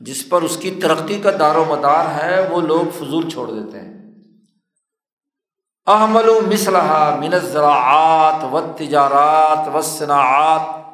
[0.00, 3.80] جس پر اس کی ترقی کا دار و مدار ہے، وہ لوگ فضول چھوڑ دیتے
[3.80, 4.00] ہیں۔
[5.86, 10.89] احمل و مسلح من زراعت و تجارات و صنعت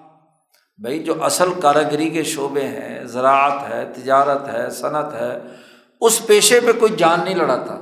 [0.79, 5.39] بھائی جو اصل کاراگری کے شعبے ہیں، زراعت ہے، تجارت ہے، صنعت ہے،
[6.01, 7.81] اس پیشے پہ کوئی جان نہیں لڑاتا۔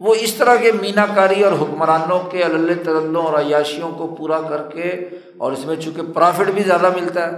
[0.00, 4.40] وہ اس طرح کے مینا کاری اور حکمرانوں کے اللہ تلّوں اور عیاشیوں کو پورا
[4.40, 7.32] کر کے اور اس میں چونکہ پرافٹ بھی زیادہ ملتا ہے،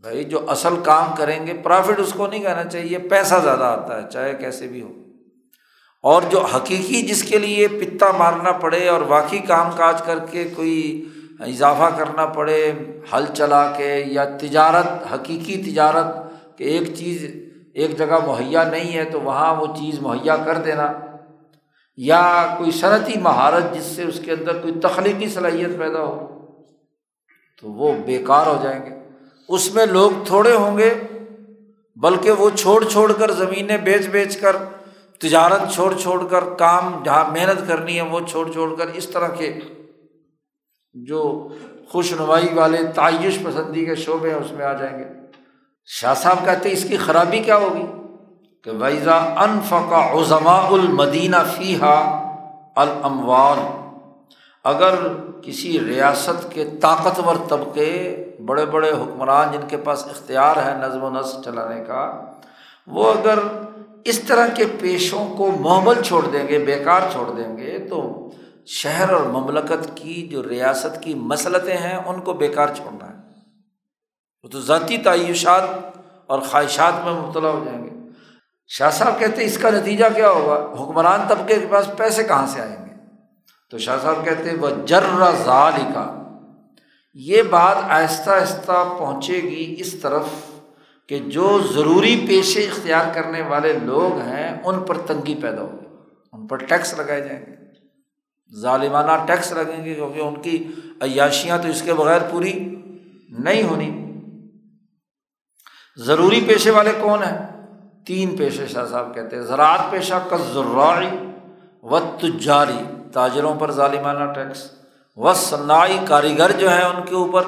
[0.00, 4.02] بھائی جو اصل کام کریں گے پرافٹ اس کو نہیں کہنا چاہیے، پیسہ زیادہ آتا
[4.02, 4.92] ہے، چاہے کیسے بھی ہو۔
[6.02, 10.44] اور جو حقیقی جس کے لیے پتا مارنا پڑے اور واقعی کام کاج کر کے
[10.56, 11.08] کوئی
[11.40, 12.72] اضافہ کرنا پڑے
[13.12, 17.24] ہل چلا کے یا تجارت، حقیقی تجارت کہ ایک چیز
[17.74, 20.86] ایک جگہ مہیا نہیں ہے تو وہاں وہ چیز مہیا کر دینا،
[21.98, 22.22] یا
[22.58, 26.26] کوئی صنعتی مہارت جس سے اس کے اندر کوئی تخلیقی صلاحیت پیدا ہو،
[27.62, 28.98] تو وہ بیکار ہو جائیں گے۔
[29.48, 30.92] اس میں لوگ تھوڑے ہوں گے،
[31.96, 34.56] بلکہ وہ چھوڑ چھوڑ کر زمینیں بیچ بیچ کر،
[35.20, 39.28] تجارت چھوڑ چھوڑ کر، کام جہاں محنت کرنی ہے وہ چھوڑ چھوڑ کر، اس طرح
[39.28, 39.52] کے
[40.94, 41.48] جو
[41.88, 45.04] خوش نمائی والے تعیش پسندی کے شعبے ہیں اس میں آ جائیں گے۔
[45.86, 47.86] شاہ صاحب کہتے ہیں اس کی خرابی کیا ہوگی؟
[48.64, 52.20] کہ ویزا انفقا عظما المدینہ فی ہا
[52.76, 53.58] الموال
[54.64, 54.94] اگر
[55.42, 58.16] کسی ریاست کے طاقتور طبقے،
[58.46, 62.24] بڑے بڑے حکمران جن کے پاس اختیار ہے نظم و نسق چلانے کا،
[62.86, 63.38] وہ اگر
[64.04, 68.30] اس طرح کے پیشوں کو محمل چھوڑ دیں گے، بیکار چھوڑ دیں گے، تو
[68.66, 73.14] شہر اور مملکت کی جو ریاست کی مسلطیں ہیں، ان کو بیکار چھوڑنا ہے۔
[74.42, 75.62] وہ تو ذاتی تعیشات
[76.26, 77.90] اور خواہشات میں مبتلا ہو جائیں گے۔
[78.66, 82.46] شاہ صاحب کہتے ہیں، اس کا نتیجہ کیا ہوگا؟ حکمران طبقے کے پاس پیسے کہاں
[82.46, 82.94] سے آئیں گے؟
[83.70, 85.04] تو شاہ صاحب کہتے ہیں، وہ جر
[85.44, 86.16] ظال کا
[87.14, 90.24] یہ بات آہستہ آہستہ پہنچے گی اس طرف
[91.08, 95.86] کہ جو ضروری پیشے اختیار کرنے والے لوگ ہیں، ان پر تنگی پیدا ہوگی۔
[96.32, 97.59] ان پر ٹیکس لگائے جائیں گے۔
[98.56, 100.68] ظالمانہ ٹیکس لگیں گے کیونکہ ان کی
[101.00, 102.52] عیاشیاں تو اس کے بغیر پوری
[103.38, 104.12] نہیں ہونی۔
[105.96, 107.66] ضروری پیشے والے کون ہیں؟
[108.06, 111.08] تین پیشے شاہ صاحب کہتے ہیں، زراعت پیشہ کا ذراعی
[111.82, 114.70] و تجاری تاجروں پر ظالمانہ ٹیکس۔
[115.16, 117.42] و صنائی کاریگر جو ہیں ان کے اوپر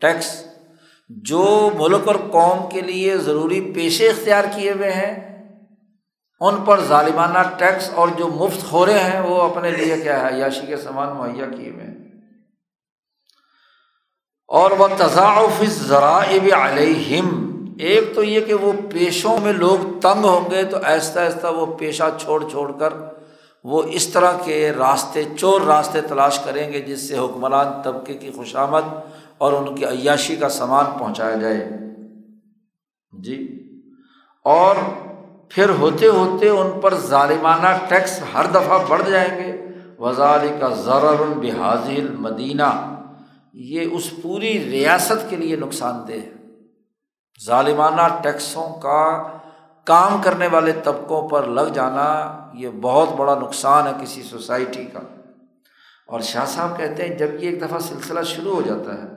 [0.00, 0.44] ٹیکس۔
[1.08, 5.33] جو ملک اور قوم کے لیے ضروری پیشے اختیار کیے ہوئے ہیں
[6.40, 10.66] ان پر ظالمانہ ٹیکس اور جو مفت خورے ہیں وہ اپنے لیے کیا ہے؟ عیاشی
[10.66, 11.94] کے سامان مہیا کیے ہوئے ہیں۔
[14.48, 20.50] اور وہ تضاف ذرائب علیہم ایک تو یہ کہ وہ پیشوں میں لوگ تنگ ہوں
[20.50, 22.92] گے تو آہستہ آہستہ وہ پیشہ چھوڑ چھوڑ کر
[23.64, 28.30] وہ اس طرح کے راستے، چور راستے تلاش کریں گے جس سے حکمران طبقے کی
[28.30, 28.82] خوشامد
[29.38, 31.68] اور ان کی عیاشی کا سامان پہنچایا جائے۔
[33.12, 33.68] جی۔
[34.44, 34.76] اور
[35.54, 39.66] پھر ہوتے ہوتے ان پر ظالمانہ ٹیکس ہر دفعہ بڑھ جائیں گے۔
[39.98, 42.96] وزال کا ضرر بحاظل مدینہ
[43.52, 46.30] یہ اس پوری ریاست کے لیے نقصان دہ ہے۔
[47.46, 49.22] ظالمانہ ٹیکسوں کا
[49.84, 55.00] کام کرنے والے طبقوں پر لگ جانا یہ بہت بڑا نقصان ہے کسی سوسائٹی کا۔
[56.06, 59.08] اور شاہ صاحب کہتے ہیں، جب یہ ایک دفعہ سلسلہ شروع ہو جاتا ہے،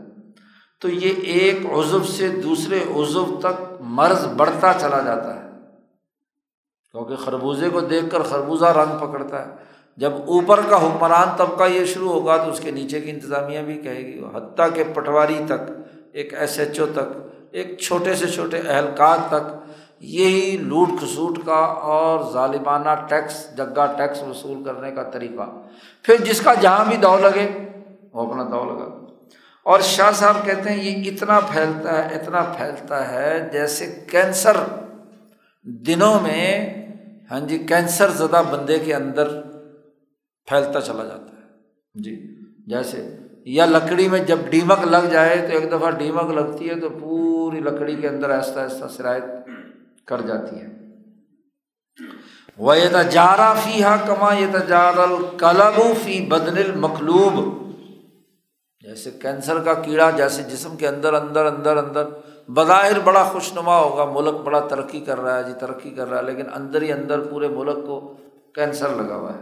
[0.82, 5.37] تو یہ ایک عزب سے دوسرے عزب تک مرض بڑھتا چلا جاتا ہے۔
[6.98, 9.52] کیونکہ خربوزے کو دیکھ کر خربوزہ رنگ پکڑتا ہے۔
[9.98, 13.78] جب اوپر کا حکمران طبقہ یہ شروع ہوگا تو اس کے نیچے کی انتظامیہ بھی
[13.78, 15.72] کہے گی۔ حتیٰ کہ پٹواری تک،
[16.12, 17.18] ایک ایس ایچ او تک،
[17.52, 24.24] ایک چھوٹے سے چھوٹے اہلکار تک، یہی لوٹ کھسوٹ کا اور ظالمانہ ٹیکس جگہ ٹیکس
[24.24, 25.60] وصول کرنے کا طریقہ۔
[26.04, 27.66] پھر جس کا جہاں بھی دو لگے،
[28.14, 29.06] وہ اپنا دو لگا۔
[29.64, 34.58] اور شاہ صاحب کہتے ہیں، یہ اتنا پھیلتا ہے، اتنا پھیلتا ہے، جیسے کینسر
[35.64, 36.87] دنوں میں
[37.32, 39.28] ہاں جی کینسر زدہ بندے کے اندر
[40.46, 41.48] پھیلتا چلا جاتا ہے۔
[41.94, 46.80] جی۔ جیسے یا لکڑی میں جب ڈیمک لگ جائے تو ایک دفعہ ڈیمک لگتی ہے
[46.80, 49.24] تو پوری لکڑی کے اندر آہستہ آہستہ شرائط
[50.08, 50.68] کر جاتی ہے۔
[52.58, 57.68] وہ یہ تجارہ فی ہا کما یہ تجار الکلب فی بدن المقلوب۔
[58.82, 62.04] جیسے کینسر کا کیڑا جیسے جسم کے اندر اندر اندر اندر
[62.54, 66.18] بظاہر بڑا خوش نما ہوگا، ملک بڑا ترقی کر رہا ہے جی ترقی کر رہا
[66.18, 68.14] ہے، لیکن اندر ہی اندر پورے ملک کو
[68.56, 69.42] کینسر لگا ہوا ہے۔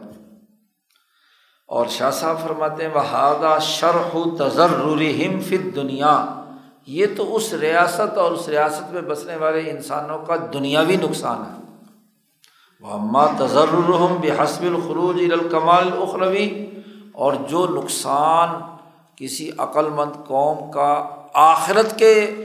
[1.68, 4.74] اور شاہ صاحب فرماتے ہیں وہ شرح تذر
[5.49, 6.41] فت دنیا
[6.88, 11.84] یہ تو اس ریاست اور اس ریاست میں بسنے والے انسانوں کا دنیاوی نقصان ہے۔
[12.82, 16.66] وہ اماں تذرحم بحسب الخروج الکمال اخروی
[17.12, 18.49] اور جو نقصان
[19.16, 22.36] کسی عقل مند قوم کا آخرت کے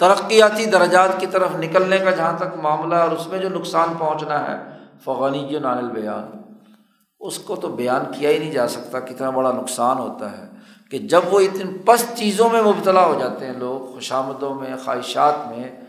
[0.00, 3.88] ترقیاتی درجات کی طرف نکلنے کا جہاں تک معاملہ ہے اور اس میں جو نقصان
[3.98, 4.62] پہنچنا ہے
[5.04, 6.42] فغانی جو نان البیان۔
[7.20, 10.44] اس کو تو بیان کیا ہی نہیں جا سکتا کتنا بڑا نقصان ہوتا ہے
[10.90, 15.48] کہ جب وہ اتنی پست چیزوں میں مبتلا ہو جاتے ہیں لوگ، خوشامدوں میں، خواہشات
[15.48, 15.80] میں،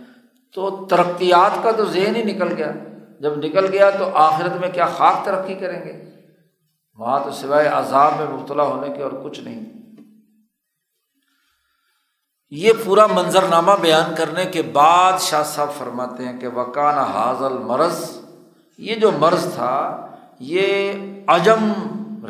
[0.55, 2.72] تو ترقیات کا تو ذہن ہی نکل گیا۔
[3.20, 6.03] جب نکل گیا تو آخرت میں کیا خاک ترقی کریں گے؟
[6.97, 9.80] وہاں تو سوائے عذاب میں مبتلا ہونے کے اور کچھ نہیں۔
[12.51, 18.17] یہ پورا منظرنامہ بیان کرنے کے بعد شاہ صاحب فرماتے ہیں کہ وکان حاضل مرض
[18.77, 20.07] یہ جو مرض تھا،
[20.39, 20.93] یہ
[21.27, 21.71] عجم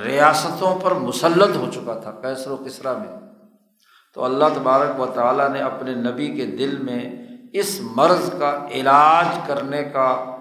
[0.06, 3.20] ریاستوں پر مسلط ہو چکا تھا کیسر و کسرا میں۔
[4.16, 7.16] تو اللہ تبارک و تعالیٰ نے اپنے نبی کے دل میں
[7.54, 10.36] اس مرض کا علاج کرنے کا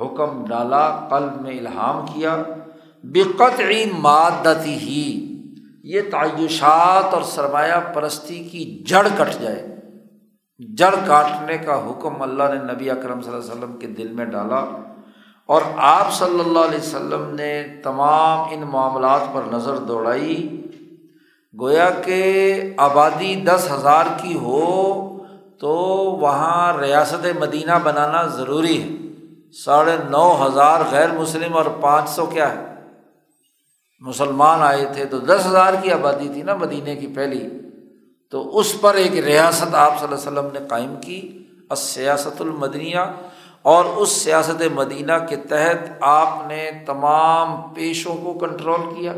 [0.00, 2.36] حکم ڈالا، قلب میں الہام کیا۔
[3.02, 5.31] بقطعی مادتی ہی
[5.82, 9.68] یہ تعیشات اور سرمایہ پرستی کی جڑ کٹ جائے۔
[10.76, 14.24] جڑ کاٹنے کا حکم اللہ نے نبی اکرم صلی اللہ علیہ وسلم کے دل میں
[14.24, 14.64] ڈالا
[15.46, 20.66] اور آپ صلی اللہ علیہ وسلم نے تمام ان معاملات پر نظر دوڑائی۔
[21.60, 25.18] گویا کہ آبادی دس ہزار کی ہو
[25.58, 25.74] تو
[26.20, 28.88] وہاں ریاست مدینہ بنانا ضروری ہے۔
[29.52, 32.71] ساڑھے نو ہزار غیر مسلم اور پانچ سو کیا ہے؟
[34.06, 37.48] مسلمان آئے تھے تو دس ہزار کی آبادی تھی نا مدینہ کی پہلی،
[38.30, 41.38] تو اس پر ایک ریاست آپ صلی اللہ علیہ وسلم نے قائم کی
[41.76, 42.98] سیاست المدنیہ۔
[43.62, 49.12] اور اس سیاست مدینہ کے تحت آپ نے تمام پیشوں کو کنٹرول کیا،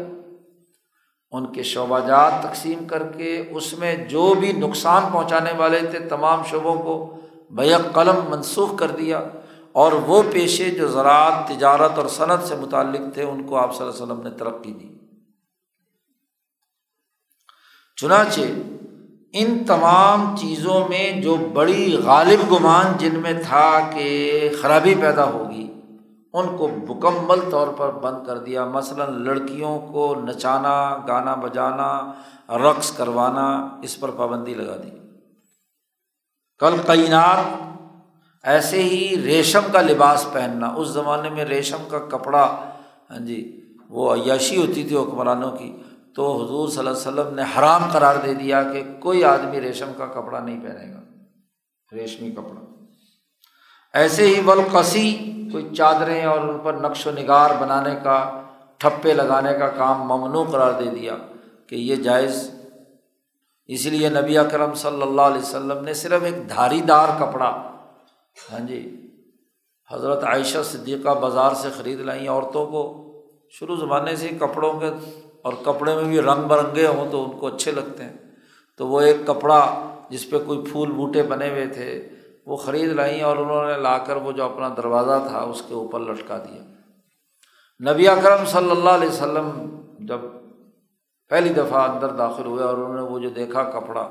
[1.32, 5.98] ان کے شعبہ جات تقسیم کر کے، اس میں جو بھی نقصان پہنچانے والے تھے
[5.98, 7.16] تمام شعبوں کو
[7.50, 9.20] بیک قلم منسوخ کر دیا۔
[9.74, 13.86] اور وہ پیشے جو زراعت، تجارت اور صنعت سے متعلق تھے، ان کو آپ صلی
[13.86, 14.88] اللہ علیہ وسلم نے ترقی دی۔
[17.96, 18.40] چنانچہ
[19.32, 25.72] ان تمام چیزوں میں جو بڑی غالب گمان جن میں تھا کہ خرابی پیدا ہوگی،
[26.32, 32.12] ان کو مکمل طور پر بند کر دیا۔ مثلاً لڑکیوں کو نچانا، گانا بجانا،
[32.48, 34.90] رقص کروانا، اس پر پابندی لگا دی۔
[36.58, 37.73] کل کائنات
[38.44, 42.44] ایسے ہی ریشم کا لباس پہننا، اس زمانے میں ریشم کا کپڑا
[43.10, 43.40] ہاں جی
[43.90, 45.72] وہ عیاشی ہوتی تھی حکمرانوں کی،
[46.14, 49.92] تو حضور صلی اللہ علیہ وسلم نے حرام قرار دے دیا کہ کوئی آدمی ریشم
[49.96, 51.00] کا کپڑا نہیں پہنے گا،
[51.92, 52.60] ریشمی کپڑا۔
[53.94, 55.10] ایسے ہی بلقسی
[55.52, 58.18] کوئی چادریں اور ان پر نقش و نگار بنانے کا،
[58.78, 61.16] ٹھپے لگانے کا کام ممنوع قرار دے دیا
[61.66, 62.48] کہ یہ جائز۔
[63.68, 67.50] اسی لیے نبی اکرم صلی اللہ علیہ وسلم نے صرف ایک دھاری دار کپڑا
[68.36, 69.10] ہاں جی
[69.90, 72.82] حضرت عائشہ صدیقہ بازار سے خرید لائیں عورتوں کو۔
[73.50, 74.88] شروع زمانے سے کپڑوں کے
[75.42, 78.16] اور کپڑے میں بھی رنگ برنگے ہوں تو ان کو اچھے لگتے ہیں۔
[78.76, 79.60] تو وہ ایک کپڑا
[80.10, 82.08] جس پہ کوئی پھول بوٹے بنے ہوئے تھے،
[82.46, 85.74] وہ خرید لائیں اور انہوں نے لا کر وہ جو اپنا دروازہ تھا، اس کے
[85.74, 86.62] اوپر لٹکا دیا۔
[87.90, 89.50] نبی اکرم صلی اللہ علیہ وسلم
[89.98, 90.20] جب
[91.30, 94.08] پہلی دفعہ اندر داخل ہوئے اور انہوں نے وہ جو دیکھا کپڑا،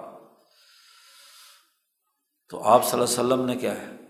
[2.49, 4.02] تو آپ صلی اللہ علیہ وسلم نے کیا ہے؟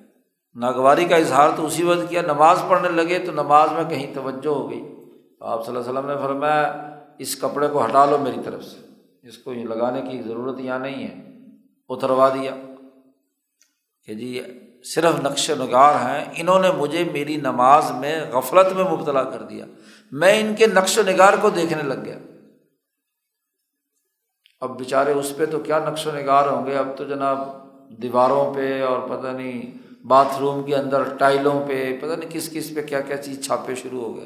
[0.56, 4.47] ناگواری کا اظہار تو اسی وقت کیا، نماز پڑھنے لگے تو نماز میں کہیں توجہ
[4.47, 4.95] ہو گئی۔
[5.39, 8.78] آپ صلی اللہ علیہ وسلم نے فرمایا، اس کپڑے کو ہٹا لو میری طرف سے۔
[9.28, 11.28] اس کو لگانے کی ضرورت یہاں نہیں ہے۔
[11.89, 12.51] اتروا دیا۔
[14.06, 14.41] کہ جی
[14.84, 19.66] صرف نقش نگار ہیں، انہوں نے مجھے میری نماز میں غفلت میں مبتلا کر دیا۔
[20.12, 22.18] میں ان کے نقش و نگار کو دیکھنے لگ گیا۔
[24.62, 27.39] اب بیچارے اس پہ تو کیا نقش و نگار ہوں گے؟ اب تو جناب
[27.89, 32.76] دیواروں پہ اور پتہ نہیں باتھ روم کے اندر ٹائلوں پہ، پتہ نہیں کس کس
[32.76, 34.26] پہ کیا کیا چیز چھاپے شروع ہو گئے۔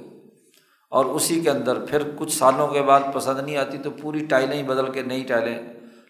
[0.89, 4.57] اور اسی کے اندر پھر کچھ سالوں کے بعد پسند نہیں آتی تو پوری ٹائلیں
[4.57, 5.63] ہی بدل کے نئی ٹائلیں،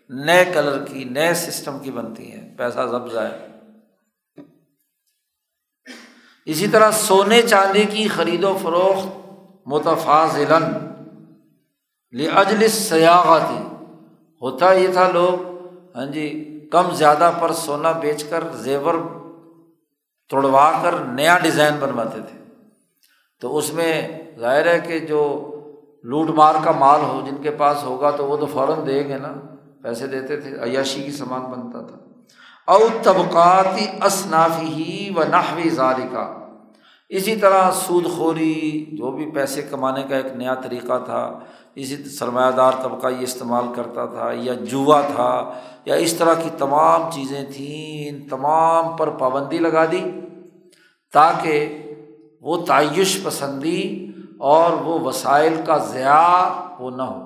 [0.09, 3.47] نئے کلر کی، نئے سسٹم کی بنتی ہیں۔ پیسہ ضبط ہے
[6.45, 9.07] اسی طرح سونے چاندی کی خرید و فروخت
[9.65, 10.39] متفاظ
[12.35, 13.63] اجلس سیاح تھی
[14.41, 15.57] ہوتا یہ تھا لوگ
[15.97, 18.93] ہاں جی کم زیادہ پر سونا بیچ کر زیور
[20.29, 22.43] توڑوا کر نیا ڈیزائن بنواتے تھے۔
[23.41, 24.07] تو اس میں
[24.39, 25.51] ظاہر ہے کہ جو
[26.03, 29.17] لوٹ مار کا مال ہو، جن کے پاس ہوگا تو وہ تو فوراً دیں گے
[29.17, 29.33] نا،
[29.81, 31.97] پیسے دیتے تھے، عیاشی کی سامان بنتا تھا۔
[32.71, 36.46] او طبقاتی اصنافی ہی و نحوی زاری کا
[37.09, 41.39] اسی طرح سود خوری، جو بھی پیسے کمانے کا ایک نیا طریقہ تھا،
[41.75, 45.53] اسی سرمایہ دار طبقہ یہ استعمال کرتا تھا، یا جوا تھا،
[45.85, 50.03] یا اس طرح کی تمام چیزیں تھیں ان تمام پر پابندی لگا دی،
[51.13, 51.83] تاکہ
[52.41, 57.25] وہ تعیش پسندی اور وہ وسائل کا ضیاع وہ نہ ہو۔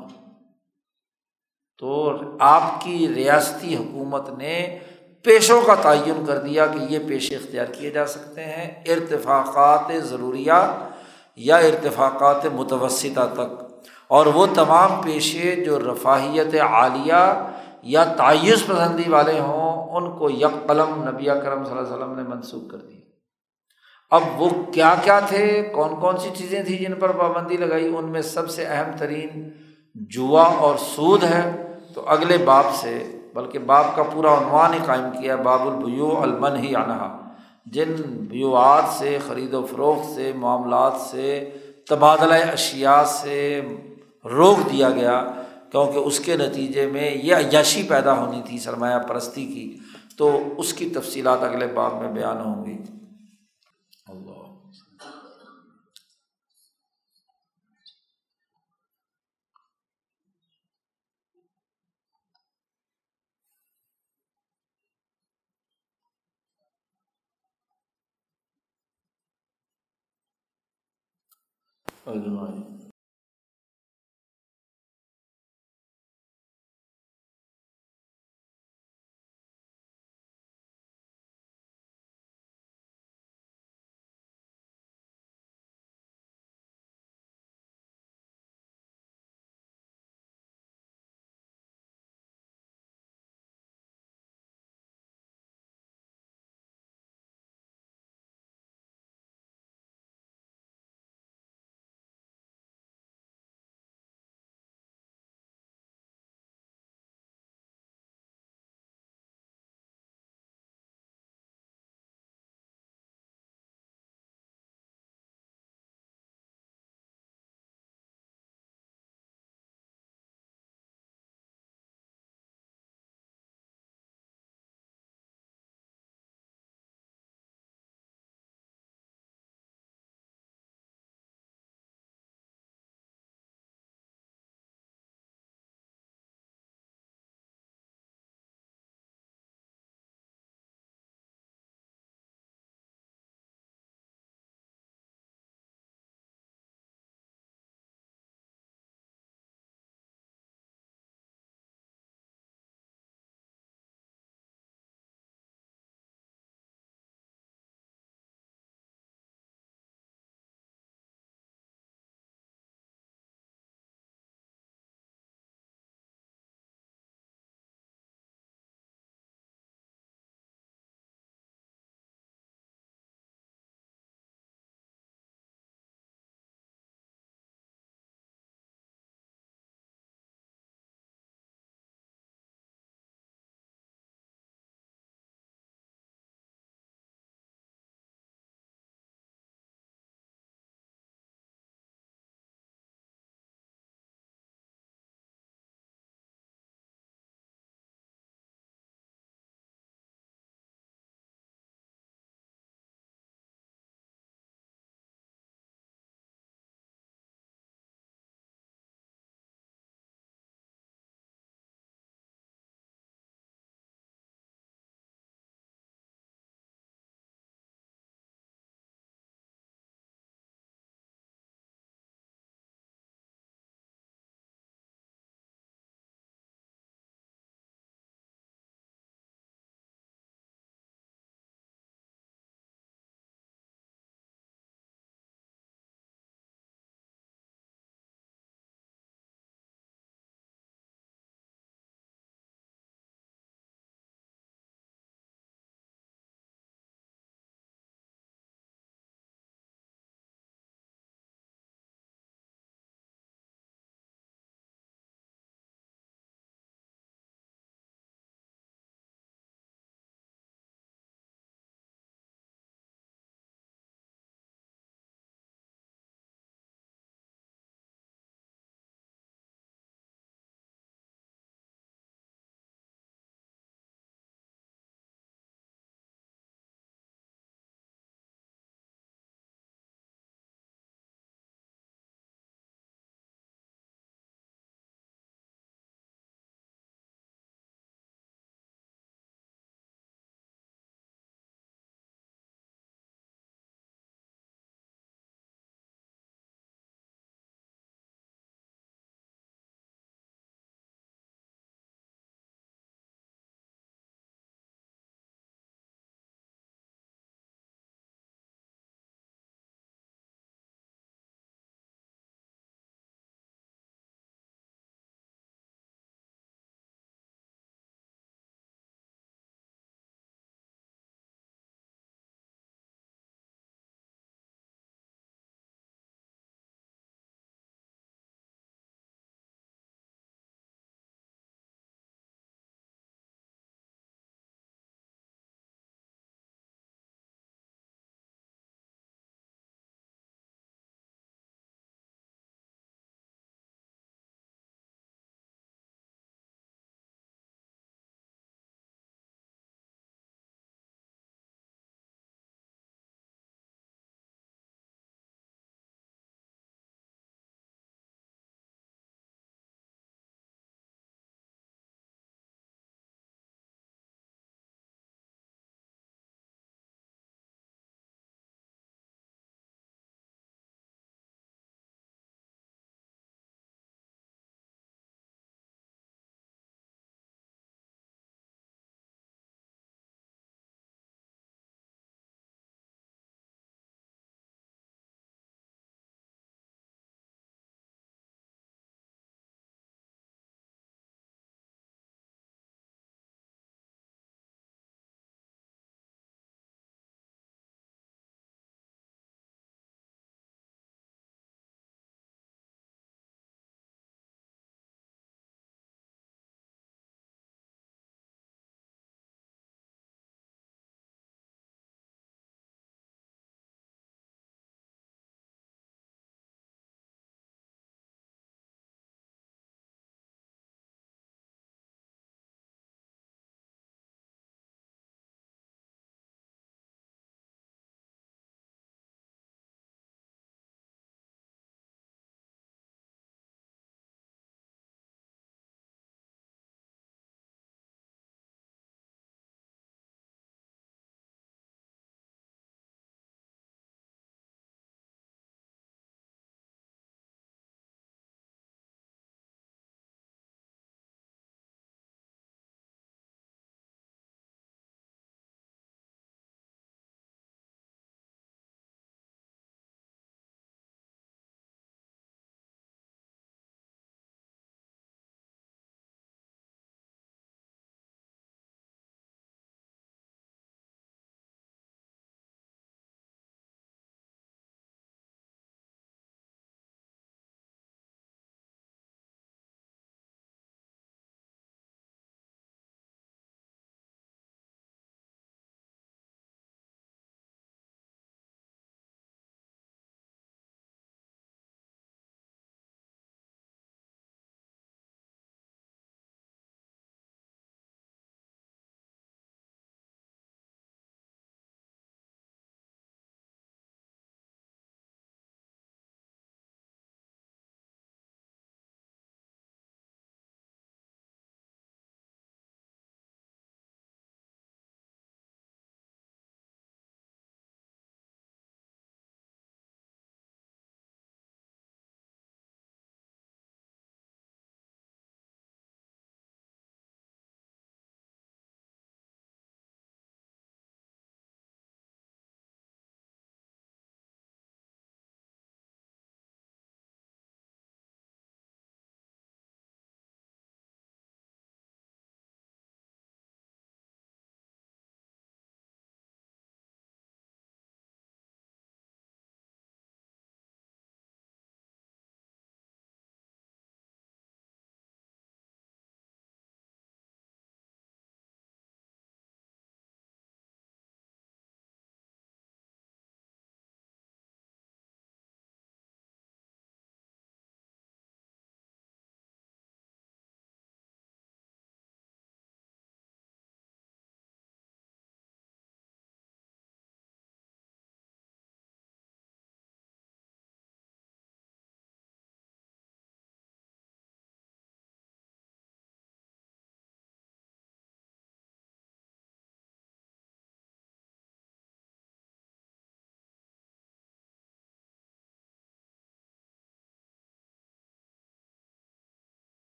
[1.79, 4.79] تو آپ کی ریاستی حکومت نے
[5.23, 10.91] پیشوں کا تعین کر دیا کہ یہ پیشے اختیار کیے جا سکتے ہیں، ارتفاقات ضروریات
[11.35, 13.63] یا ارتفاقات متوسطہ تک۔
[14.07, 17.49] اور وہ تمام پیشے جو رفاہیت عالیہ
[17.81, 22.15] یا تعیش پسندی والے ہوں، ان کو یک قلم نبی کرم صلی اللہ علیہ وسلم
[22.15, 23.01] نے منسوخ کر دیا۔
[24.11, 28.05] اب وہ کیا کیا تھے؟ کون کون سی چیزیں تھیں جن پر پابندی لگائی؟ ان
[28.05, 29.49] میں سب سے اہم ترین
[29.95, 35.21] جوا اور سود ہے۔ تو اگلے باپ سے بلکہ باپ کا پورا عنوان ہی قائم
[35.21, 37.29] کیا باب البیو المن ہی انہا
[37.65, 41.49] جن بیوات سے، خرید و فروخت سے، معاملات سے،
[41.89, 43.61] تبادلہ اشیا سے
[44.25, 45.31] روک دیا گیا،
[45.71, 49.77] کیونکہ اس کے نتیجے میں یہ عیاشی پیدا ہونی تھی، سرمایہ پرستی کی۔
[50.17, 52.77] تو اس کی تفصیلات اگلے باپ میں بیان ہوں گی۔
[54.07, 54.50] اللہ۔
[72.07, 72.80] اجمائی